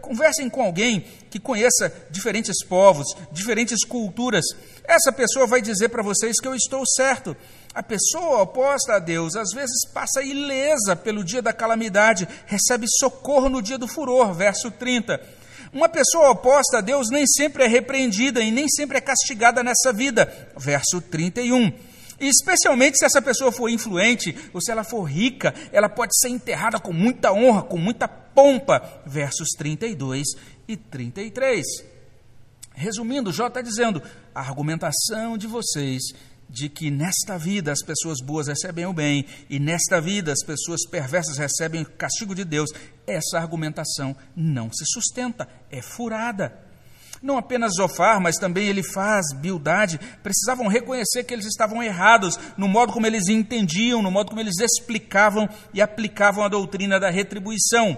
[0.00, 4.44] conversem com alguém que conheça diferentes povos, diferentes culturas.
[4.84, 7.36] Essa pessoa vai dizer para vocês que eu estou certo.
[7.74, 13.48] A pessoa oposta a Deus às vezes passa ilesa pelo dia da calamidade, recebe socorro
[13.48, 15.41] no dia do furor, verso 30.
[15.72, 19.90] Uma pessoa oposta a Deus nem sempre é repreendida e nem sempre é castigada nessa
[19.90, 21.72] vida, verso 31.
[22.20, 26.28] E especialmente se essa pessoa for influente ou se ela for rica, ela pode ser
[26.28, 30.28] enterrada com muita honra, com muita pompa, versos 32
[30.68, 31.64] e 33.
[32.74, 34.02] Resumindo, Jó está dizendo:
[34.34, 36.02] a argumentação de vocês
[36.52, 40.86] de que nesta vida as pessoas boas recebem o bem e nesta vida as pessoas
[40.86, 42.70] perversas recebem o castigo de Deus,
[43.06, 46.60] essa argumentação não se sustenta, é furada.
[47.22, 52.68] Não apenas Zofar, mas também ele faz Bildade, precisavam reconhecer que eles estavam errados no
[52.68, 57.96] modo como eles entendiam, no modo como eles explicavam e aplicavam a doutrina da retribuição.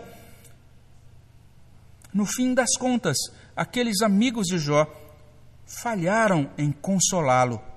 [2.13, 3.17] No fim das contas,
[3.57, 4.87] aqueles amigos de Jó
[5.67, 7.74] falharam em consolá-lo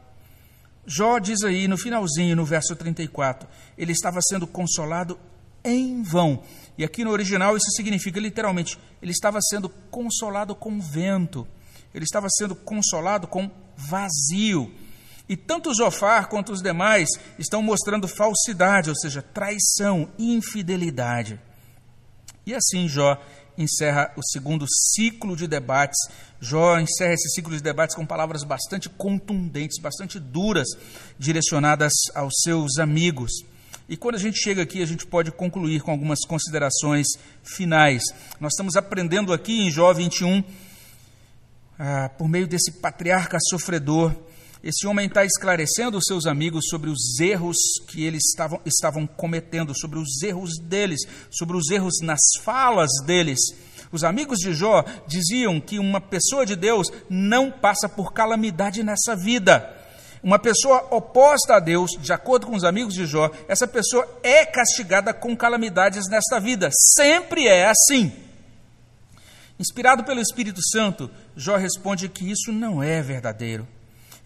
[0.89, 3.47] Jó diz aí no finalzinho, no verso 34,
[3.78, 5.19] ele estava sendo consolado
[5.62, 6.41] em vão.
[6.78, 11.45] E aqui no original isso significa literalmente, ele estava sendo consolado com vento,
[11.93, 14.73] ele estava sendo consolado com vazio.
[15.28, 21.38] E tanto Zofar quanto os demais estão mostrando falsidade, ou seja, traição, infidelidade.
[22.45, 23.21] E assim Jó
[23.58, 25.97] encerra o segundo ciclo de debates.
[26.39, 30.67] Jó encerra esse ciclo de debates com palavras bastante contundentes, bastante duras,
[31.17, 33.32] direcionadas aos seus amigos.
[33.89, 37.08] E quando a gente chega aqui, a gente pode concluir com algumas considerações
[37.43, 38.04] finais.
[38.39, 40.43] Nós estamos aprendendo aqui em Jó 21,
[41.80, 44.13] ah, por meio desse patriarca sofredor,
[44.63, 49.73] esse homem está esclarecendo os seus amigos sobre os erros que eles estavam, estavam cometendo,
[49.78, 53.39] sobre os erros deles, sobre os erros nas falas deles.
[53.91, 59.15] Os amigos de Jó diziam que uma pessoa de Deus não passa por calamidade nessa
[59.15, 59.73] vida.
[60.21, 64.45] Uma pessoa oposta a Deus, de acordo com os amigos de Jó, essa pessoa é
[64.45, 66.69] castigada com calamidades nesta vida.
[66.71, 68.12] Sempre é assim.
[69.60, 73.67] Inspirado pelo Espírito Santo, Jó responde que isso não é verdadeiro.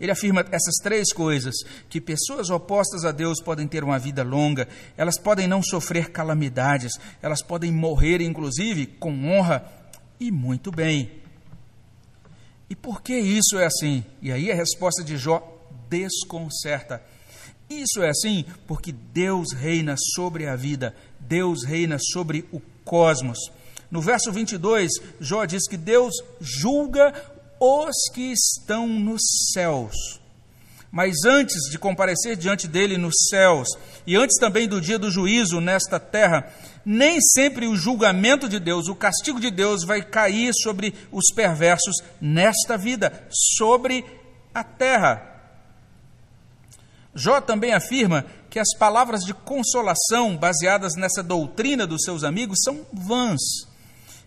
[0.01, 1.55] Ele afirma essas três coisas:
[1.87, 6.93] que pessoas opostas a Deus podem ter uma vida longa, elas podem não sofrer calamidades,
[7.21, 9.63] elas podem morrer, inclusive, com honra
[10.19, 11.11] e muito bem.
[12.67, 14.03] E por que isso é assim?
[14.21, 15.47] E aí a resposta de Jó
[15.87, 17.03] desconcerta.
[17.69, 23.37] Isso é assim porque Deus reina sobre a vida, Deus reina sobre o cosmos.
[23.91, 27.13] No verso 22, Jó diz que Deus julga
[27.63, 29.21] os que estão nos
[29.53, 30.19] céus.
[30.91, 33.69] Mas antes de comparecer diante dele nos céus,
[34.05, 36.51] e antes também do dia do juízo nesta terra,
[36.83, 41.95] nem sempre o julgamento de Deus, o castigo de Deus vai cair sobre os perversos
[42.19, 44.03] nesta vida, sobre
[44.53, 45.27] a terra.
[47.13, 52.85] Jó também afirma que as palavras de consolação baseadas nessa doutrina dos seus amigos são
[52.91, 53.70] vãs.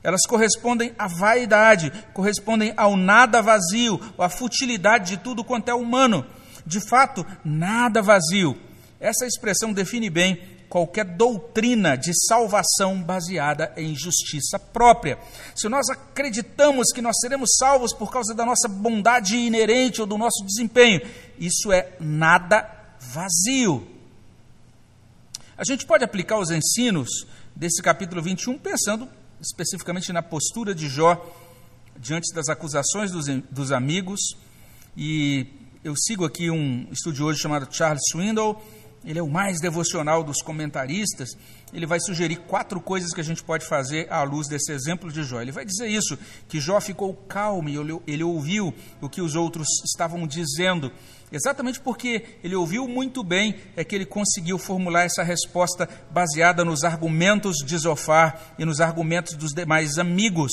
[0.04, 6.26] Elas correspondem à vaidade, correspondem ao nada vazio, à futilidade de tudo quanto é humano.
[6.66, 8.54] De fato, nada vazio.
[9.00, 10.38] Essa expressão define bem
[10.68, 15.18] qualquer doutrina de salvação baseada em justiça própria.
[15.56, 20.18] Se nós acreditamos que nós seremos salvos por causa da nossa bondade inerente ou do
[20.18, 21.00] nosso desempenho,
[21.38, 22.68] isso é nada
[23.00, 23.86] vazio.
[25.56, 27.08] A gente pode aplicar os ensinos
[27.56, 29.08] desse capítulo 21 pensando
[29.44, 31.20] especificamente na postura de Jó
[31.96, 34.20] diante das acusações dos, dos amigos.
[34.96, 35.46] E
[35.82, 38.60] eu sigo aqui um estudioso chamado Charles Swindoll,
[39.04, 41.30] ele é o mais devocional dos comentaristas.
[41.72, 45.22] Ele vai sugerir quatro coisas que a gente pode fazer à luz desse exemplo de
[45.22, 45.42] Jó.
[45.42, 47.76] Ele vai dizer isso: que Jó ficou calmo e
[48.06, 50.90] ele ouviu o que os outros estavam dizendo.
[51.34, 56.84] Exatamente porque ele ouviu muito bem, é que ele conseguiu formular essa resposta baseada nos
[56.84, 60.52] argumentos de Zofar e nos argumentos dos demais amigos.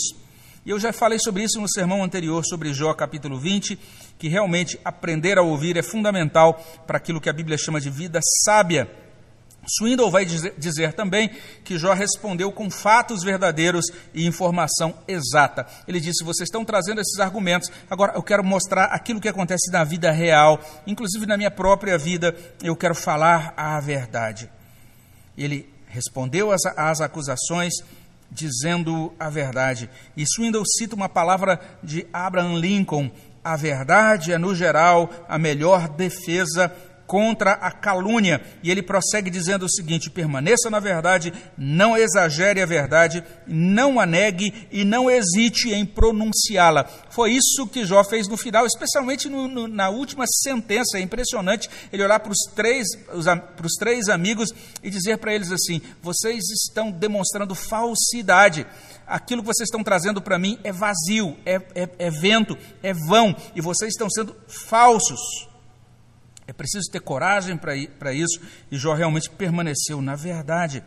[0.66, 3.78] E eu já falei sobre isso no sermão anterior, sobre Jó capítulo 20,
[4.18, 8.20] que realmente aprender a ouvir é fundamental para aquilo que a Bíblia chama de vida
[8.44, 8.90] sábia.
[9.68, 11.30] Swindoll vai dizer também
[11.64, 15.68] que Jó respondeu com fatos verdadeiros e informação exata.
[15.88, 19.84] Ele disse: Vocês estão trazendo esses argumentos, agora eu quero mostrar aquilo que acontece na
[19.84, 24.50] vida real, inclusive na minha própria vida, eu quero falar a verdade.
[25.38, 27.74] Ele respondeu às, às acusações
[28.32, 29.90] dizendo a verdade.
[30.16, 33.12] E Swindoll cita uma palavra de Abraham Lincoln:
[33.44, 36.74] a verdade é, no geral, a melhor defesa
[37.12, 38.42] contra a calúnia.
[38.64, 44.06] E ele prossegue dizendo o seguinte: permaneça na verdade, não exagere a verdade, não a
[44.06, 46.86] negue e não hesite em pronunciá-la.
[47.10, 50.98] Foi isso que Jó fez no final, especialmente no, no, na última sentença.
[50.98, 54.50] É impressionante ele olhar para os três, para os três amigos
[54.82, 58.66] e dizer para eles assim: vocês estão demonstrando falsidade
[59.06, 63.36] aquilo que vocês estão trazendo para mim é vazio, é, é, é, vento, é vão,
[63.54, 65.51] e vocês estão sendo falsos.
[66.48, 68.40] É preciso ter coragem para isso,
[68.72, 70.84] e Jó realmente permaneceu na verdade.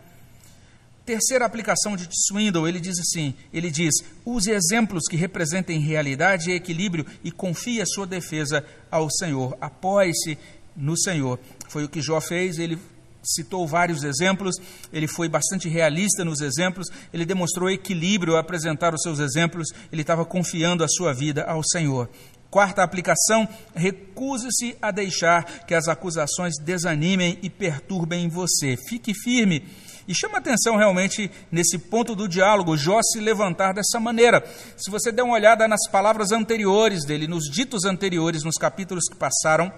[1.06, 3.92] Terceira aplicação de Swindle, ele diz assim: ele diz,
[4.24, 9.56] use exemplos que representem realidade e equilíbrio e confie a sua defesa ao Senhor.
[9.60, 10.38] Apoie-se
[10.74, 11.38] no Senhor.
[11.68, 12.78] Foi o que Jó fez, ele
[13.22, 14.56] citou vários exemplos,
[14.92, 20.02] ele foi bastante realista nos exemplos, ele demonstrou equilíbrio ao apresentar os seus exemplos, ele
[20.02, 22.08] estava confiando a sua vida ao Senhor.
[22.54, 28.76] Quarta aplicação: recuse-se a deixar que as acusações desanimem e perturbem você.
[28.88, 29.66] Fique firme.
[30.06, 34.40] E chama atenção realmente nesse ponto do diálogo, Jó se levantar dessa maneira.
[34.76, 39.16] Se você der uma olhada nas palavras anteriores dele, nos ditos anteriores, nos capítulos que
[39.16, 39.72] passaram,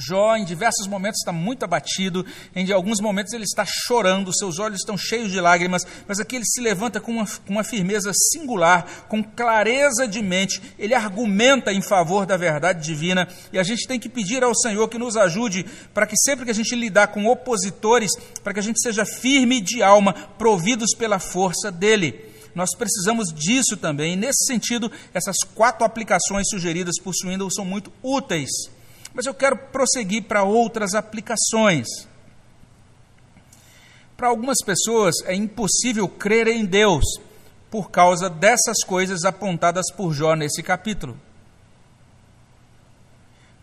[0.00, 2.24] Jó, em diversos momentos, está muito abatido,
[2.56, 6.46] em alguns momentos ele está chorando, seus olhos estão cheios de lágrimas, mas aqui ele
[6.46, 11.82] se levanta com uma, com uma firmeza singular, com clareza de mente, ele argumenta em
[11.82, 15.66] favor da verdade divina, e a gente tem que pedir ao Senhor que nos ajude
[15.92, 18.10] para que sempre que a gente lidar com opositores,
[18.42, 22.24] para que a gente seja firme de alma, providos pela força dele.
[22.54, 27.92] Nós precisamos disso também, e nesse sentido, essas quatro aplicações sugeridas por Swindle são muito
[28.02, 28.48] úteis.
[29.12, 31.86] Mas eu quero prosseguir para outras aplicações.
[34.16, 37.04] Para algumas pessoas é impossível crer em Deus
[37.70, 41.18] por causa dessas coisas apontadas por Jó nesse capítulo.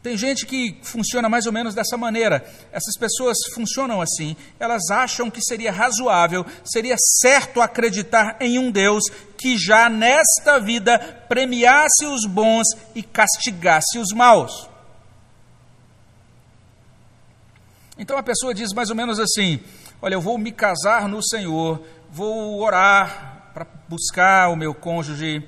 [0.01, 2.45] Tem gente que funciona mais ou menos dessa maneira.
[2.71, 4.37] Essas pessoas funcionam assim.
[4.57, 9.03] Elas acham que seria razoável, seria certo acreditar em um Deus
[9.37, 14.69] que já nesta vida premiasse os bons e castigasse os maus.
[17.97, 19.59] Então a pessoa diz mais ou menos assim:
[20.01, 25.43] Olha, eu vou me casar no Senhor, vou orar para buscar o meu cônjuge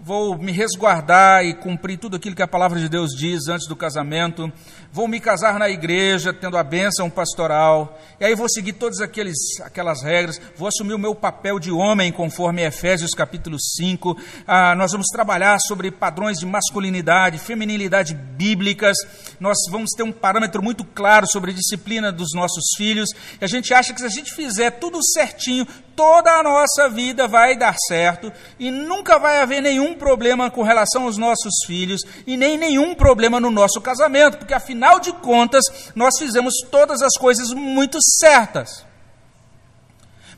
[0.00, 3.74] vou me resguardar e cumprir tudo aquilo que a palavra de Deus diz antes do
[3.74, 4.50] casamento,
[4.90, 9.36] vou me casar na igreja, tendo a bênção pastoral, e aí vou seguir todas aqueles,
[9.62, 14.16] aquelas regras, vou assumir o meu papel de homem, conforme Efésios capítulo 5,
[14.46, 18.96] ah, nós vamos trabalhar sobre padrões de masculinidade, feminilidade bíblicas,
[19.38, 23.10] nós vamos ter um parâmetro muito claro sobre a disciplina dos nossos filhos,
[23.40, 27.28] e a gente acha que se a gente fizer tudo certinho, toda a nossa vida
[27.28, 32.36] vai dar certo, e nunca vai haver nenhum problema com relação aos nossos filhos e
[32.36, 35.64] nem nenhum problema no nosso casamento, porque afinal de contas
[35.94, 38.86] nós fizemos todas as coisas muito certas.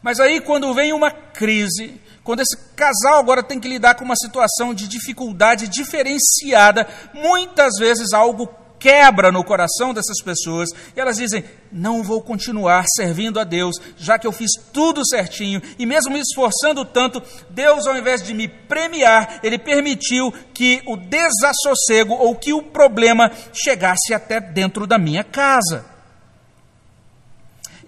[0.03, 4.17] Mas aí, quando vem uma crise, quando esse casal agora tem que lidar com uma
[4.17, 8.47] situação de dificuldade diferenciada, muitas vezes algo
[8.81, 14.19] quebra no coração dessas pessoas e elas dizem: Não vou continuar servindo a Deus, já
[14.19, 18.49] que eu fiz tudo certinho e, mesmo me esforçando tanto, Deus, ao invés de me
[18.49, 25.23] premiar, Ele permitiu que o desassossego ou que o problema chegasse até dentro da minha
[25.23, 25.85] casa.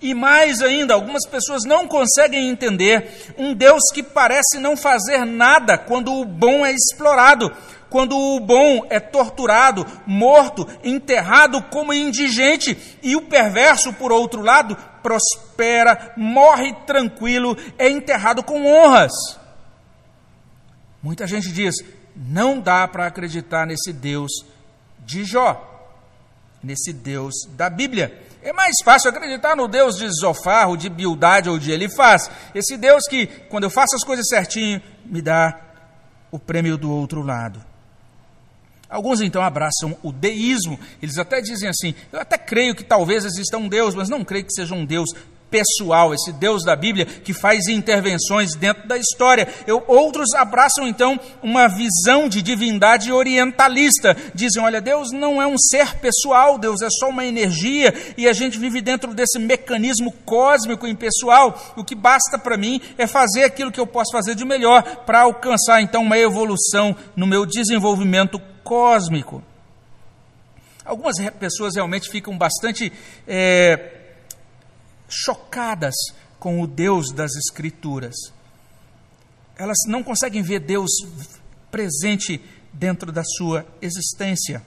[0.03, 5.79] E mais ainda, algumas pessoas não conseguem entender um Deus que parece não fazer nada
[5.79, 7.53] quando o bom é explorado,
[7.93, 14.75] quando o bom é torturado, morto, enterrado como indigente, e o perverso, por outro lado,
[15.03, 19.13] prospera, morre tranquilo, é enterrado com honras.
[21.03, 21.75] Muita gente diz:
[22.17, 24.33] não dá para acreditar nesse Deus
[25.01, 25.63] de Jó,
[26.65, 28.27] nesse Deus da Bíblia.
[28.43, 32.31] É mais fácil acreditar no Deus de Zofar, ou de Bildade, ou de Elifaz.
[32.55, 35.61] Esse Deus que, quando eu faço as coisas certinho, me dá
[36.31, 37.72] o prêmio do outro lado.
[38.93, 43.57] Alguns então abraçam o deísmo, eles até dizem assim: eu até creio que talvez exista
[43.57, 45.09] um Deus, mas não creio que seja um Deus
[45.51, 49.49] pessoal, esse Deus da Bíblia que faz intervenções dentro da história.
[49.67, 54.15] Eu, outros abraçam então uma visão de divindade orientalista.
[54.35, 58.35] Dizem: olha, Deus não é um ser pessoal, Deus é só uma energia e a
[58.35, 61.59] gente vive dentro desse mecanismo cósmico impessoal.
[61.79, 65.23] O que basta para mim é fazer aquilo que eu posso fazer de melhor para
[65.23, 69.43] alcançar então uma evolução no meu desenvolvimento cósmico.
[70.85, 72.93] Algumas pessoas realmente ficam bastante
[73.27, 74.15] é,
[75.09, 75.95] chocadas
[76.39, 78.15] com o Deus das Escrituras.
[79.57, 80.91] Elas não conseguem ver Deus
[81.71, 82.41] presente
[82.73, 84.63] dentro da sua existência.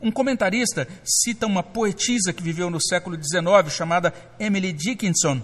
[0.00, 5.40] Um comentarista cita uma poetisa que viveu no século XIX, chamada Emily Dickinson,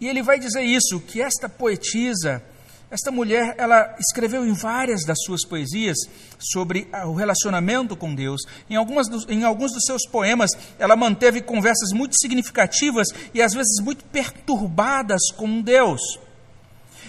[0.00, 2.42] e ele vai dizer isso: que esta poetisa
[2.90, 5.96] esta mulher, ela escreveu em várias das suas poesias
[6.38, 8.42] sobre o relacionamento com Deus.
[8.70, 13.82] Em, algumas em alguns dos seus poemas, ela manteve conversas muito significativas e às vezes
[13.82, 16.00] muito perturbadas com Deus.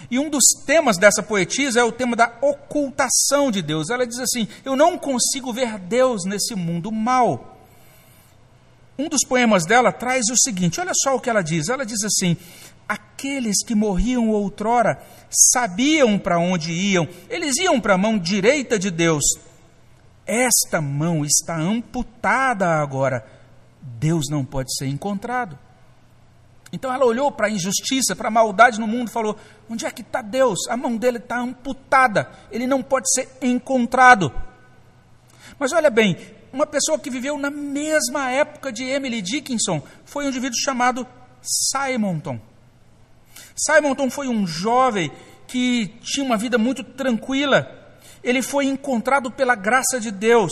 [0.10, 3.90] E um dos temas dessa poetisa é o tema da ocultação de Deus.
[3.90, 7.56] Ela diz assim: Eu não consigo ver Deus nesse mundo mal.
[8.98, 11.70] Um dos poemas dela traz o seguinte: olha só o que ela diz.
[11.70, 12.38] Ela diz assim:
[12.88, 18.92] Aqueles que morriam outrora sabiam para onde iam, eles iam para a mão direita de
[18.92, 19.24] Deus.
[20.26, 23.26] Esta mão está amputada agora,
[23.82, 25.58] Deus não pode ser encontrado.
[26.72, 29.38] Então ela olhou para a injustiça, para a maldade no mundo e falou:
[29.70, 30.68] onde é que está Deus?
[30.68, 34.32] A mão dele está amputada, ele não pode ser encontrado.
[35.58, 36.18] Mas olha bem,
[36.52, 41.08] uma pessoa que viveu na mesma época de Emily Dickinson foi um indivíduo chamado
[41.42, 42.40] Simonton.
[43.56, 45.12] Simonton foi um jovem
[45.48, 47.72] que tinha uma vida muito tranquila.
[48.24, 50.52] Ele foi encontrado pela graça de Deus.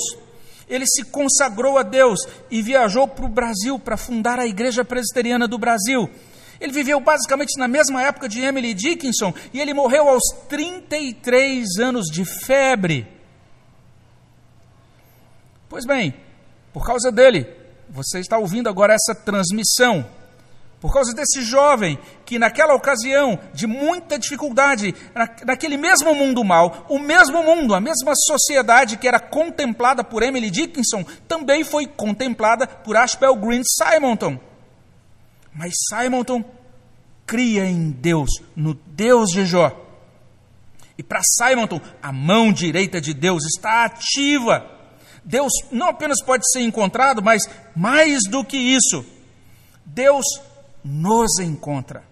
[0.69, 5.47] Ele se consagrou a Deus e viajou para o Brasil para fundar a Igreja Presbiteriana
[5.47, 6.09] do Brasil.
[6.61, 12.05] Ele viveu basicamente na mesma época de Emily Dickinson e ele morreu aos 33 anos
[12.05, 13.05] de febre.
[15.67, 16.13] Pois bem,
[16.71, 17.47] por causa dele,
[17.89, 20.05] você está ouvindo agora essa transmissão.
[20.83, 24.93] Por causa desse jovem que, naquela ocasião de muita dificuldade,
[25.45, 30.51] naquele mesmo mundo mal, o mesmo mundo, a mesma sociedade que era contemplada por Emily
[30.51, 34.37] Dickinson, também foi contemplada por Ashbel Green Simonton.
[35.55, 36.43] Mas Simonton
[37.25, 39.71] cria em Deus, no Deus de Jó.
[40.97, 44.69] E para Simonton, a mão direita de Deus está ativa.
[45.23, 49.05] Deus não apenas pode ser encontrado, mas mais do que isso,
[49.85, 50.25] Deus
[50.83, 52.03] nos encontra.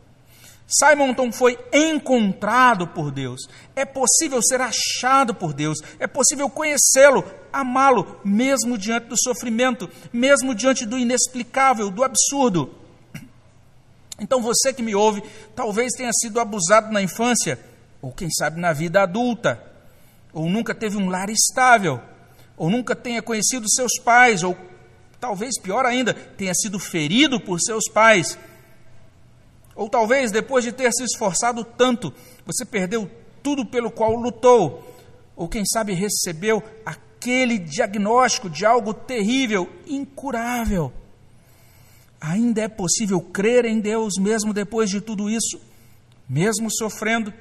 [0.71, 3.41] Simonton foi encontrado por Deus.
[3.75, 5.79] É possível ser achado por Deus.
[5.99, 12.73] É possível conhecê-lo, amá-lo, mesmo diante do sofrimento, mesmo diante do inexplicável, do absurdo.
[14.17, 15.21] Então você que me ouve,
[15.55, 17.59] talvez tenha sido abusado na infância,
[18.01, 19.61] ou quem sabe na vida adulta,
[20.31, 21.99] ou nunca teve um lar estável,
[22.55, 24.55] ou nunca tenha conhecido seus pais, ou
[25.19, 28.37] talvez pior ainda, tenha sido ferido por seus pais
[29.75, 32.13] ou talvez depois de ter se esforçado tanto,
[32.45, 33.09] você perdeu
[33.41, 34.87] tudo pelo qual lutou.
[35.35, 40.91] Ou quem sabe recebeu aquele diagnóstico de algo terrível, incurável.
[42.19, 45.59] Ainda é possível crer em Deus mesmo depois de tudo isso,
[46.29, 47.33] mesmo sofrendo,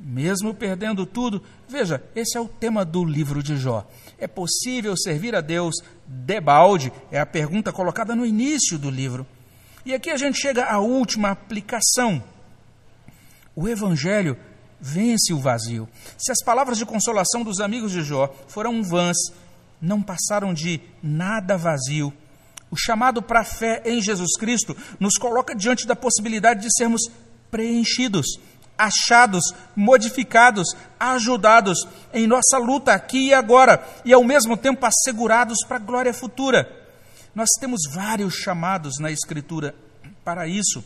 [0.00, 1.40] mesmo perdendo tudo.
[1.68, 3.86] Veja, esse é o tema do livro de Jó.
[4.18, 5.76] É possível servir a Deus
[6.06, 6.92] debalde?
[7.12, 9.24] É a pergunta colocada no início do livro.
[9.84, 12.22] E aqui a gente chega à última aplicação.
[13.54, 14.36] O Evangelho
[14.80, 15.86] vence o vazio.
[16.16, 19.16] Se as palavras de consolação dos amigos de Jó foram vãs,
[19.80, 22.12] não passaram de nada vazio.
[22.70, 27.02] O chamado para a fé em Jesus Cristo nos coloca diante da possibilidade de sermos
[27.50, 28.40] preenchidos,
[28.76, 35.76] achados, modificados, ajudados em nossa luta aqui e agora, e ao mesmo tempo assegurados para
[35.76, 36.83] a glória futura.
[37.34, 39.74] Nós temos vários chamados na Escritura
[40.24, 40.84] para isso.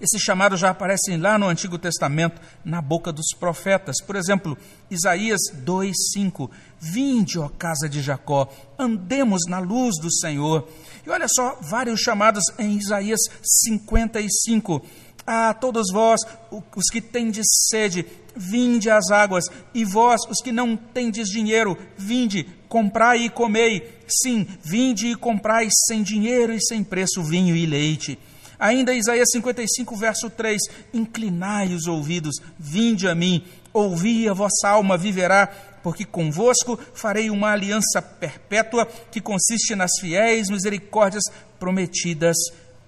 [0.00, 3.96] Esses chamados já aparecem lá no Antigo Testamento, na boca dos profetas.
[4.06, 4.56] Por exemplo,
[4.90, 6.50] Isaías 2,5:
[6.80, 10.66] Vinde, ó casa de Jacó, andemos na luz do Senhor.
[11.06, 14.82] E olha só, vários chamados em Isaías 55.
[15.26, 18.02] Ah, todos vós, os que tendes sede,
[18.36, 23.98] vinde às águas, e vós, os que não tendes dinheiro, vinde, comprai e comei.
[24.06, 28.18] Sim, vinde e comprai sem dinheiro e sem preço vinho e leite.
[28.58, 30.60] Ainda Isaías 55, verso 3:
[30.92, 35.46] Inclinai os ouvidos, vinde a mim, ouvi a vossa alma viverá,
[35.82, 41.24] porque convosco farei uma aliança perpétua que consiste nas fiéis misericórdias
[41.58, 42.36] prometidas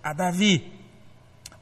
[0.03, 0.71] a Davi.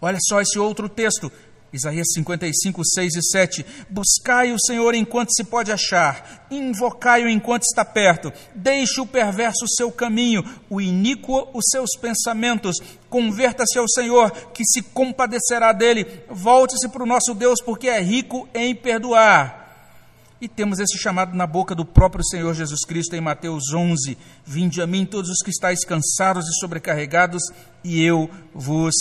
[0.01, 1.31] Olha só esse outro texto,
[1.73, 3.67] Isaías 55, 6 e 7.
[3.89, 8.33] Buscai o Senhor enquanto se pode achar, invocai-o enquanto está perto.
[8.55, 12.77] Deixe o perverso o seu caminho, o iníquo os seus pensamentos.
[13.09, 16.07] Converta-se ao Senhor, que se compadecerá dele.
[16.29, 19.61] Volte-se para o nosso Deus, porque é rico em perdoar.
[20.41, 24.81] E temos esse chamado na boca do próprio Senhor Jesus Cristo em Mateus 11: Vinde
[24.81, 27.43] a mim todos os que estáis cansados e sobrecarregados,
[27.85, 28.95] e eu vos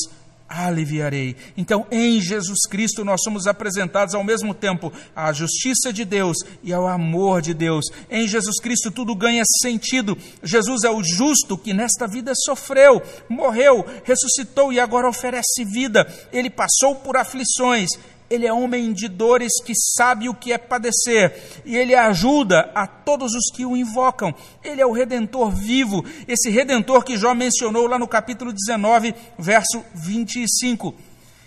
[0.50, 1.36] aliviarei.
[1.56, 6.74] Então, em Jesus Cristo, nós somos apresentados ao mesmo tempo à justiça de Deus e
[6.74, 7.86] ao amor de Deus.
[8.10, 10.18] Em Jesus Cristo, tudo ganha sentido.
[10.42, 16.08] Jesus é o justo que nesta vida sofreu, morreu, ressuscitou e agora oferece vida.
[16.34, 17.92] Ele passou por aflições
[18.30, 22.86] ele é homem de dores que sabe o que é padecer, e ele ajuda a
[22.86, 24.34] todos os que o invocam.
[24.64, 29.84] Ele é o redentor vivo, esse redentor que Jó mencionou lá no capítulo 19, verso
[29.96, 30.94] 25.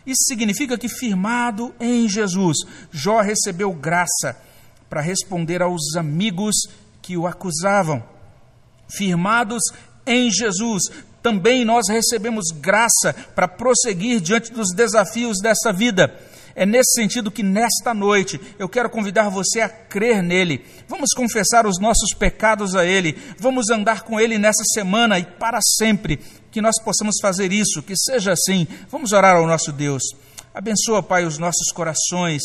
[0.04, 2.58] Isso significa que, firmado em Jesus,
[2.90, 4.36] Jó recebeu graça
[4.90, 6.56] para responder aos amigos
[7.00, 8.02] que o acusavam.
[8.88, 9.62] Firmados
[10.04, 10.90] em Jesus,
[11.22, 16.12] também nós recebemos graça para prosseguir diante dos desafios dessa vida.
[16.54, 20.64] É nesse sentido que nesta noite eu quero convidar você a crer nele.
[20.88, 23.16] Vamos confessar os nossos pecados a ele.
[23.38, 26.18] Vamos andar com ele nessa semana e para sempre.
[26.50, 28.66] Que nós possamos fazer isso, que seja assim.
[28.88, 30.02] Vamos orar ao nosso Deus.
[30.54, 32.42] Abençoa, Pai, os nossos corações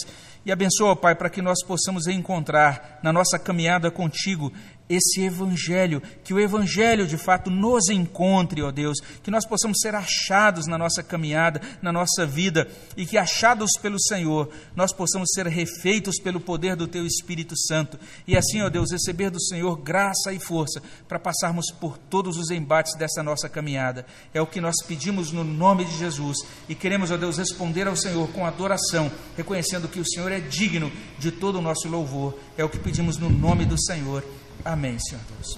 [0.47, 4.49] e abençoa, Pai, para que nós possamos encontrar na nossa caminhada contigo
[4.89, 9.95] esse Evangelho, que o Evangelho de fato nos encontre, ó Deus, que nós possamos ser
[9.95, 15.47] achados na nossa caminhada, na nossa vida, e que achados pelo Senhor, nós possamos ser
[15.47, 20.31] refeitos pelo poder do Teu Espírito Santo, e assim, ó Deus, receber do Senhor graça
[20.31, 24.05] e força para passarmos por todos os embates dessa nossa caminhada.
[24.33, 26.37] É o que nós pedimos no nome de Jesus,
[26.69, 30.91] e queremos, ó Deus, responder ao Senhor com adoração, reconhecendo que o Senhor é digno
[31.19, 32.37] de todo o nosso louvor.
[32.57, 34.23] É o que pedimos no nome do Senhor.
[34.67, 35.47] Amém, Senhor Deus.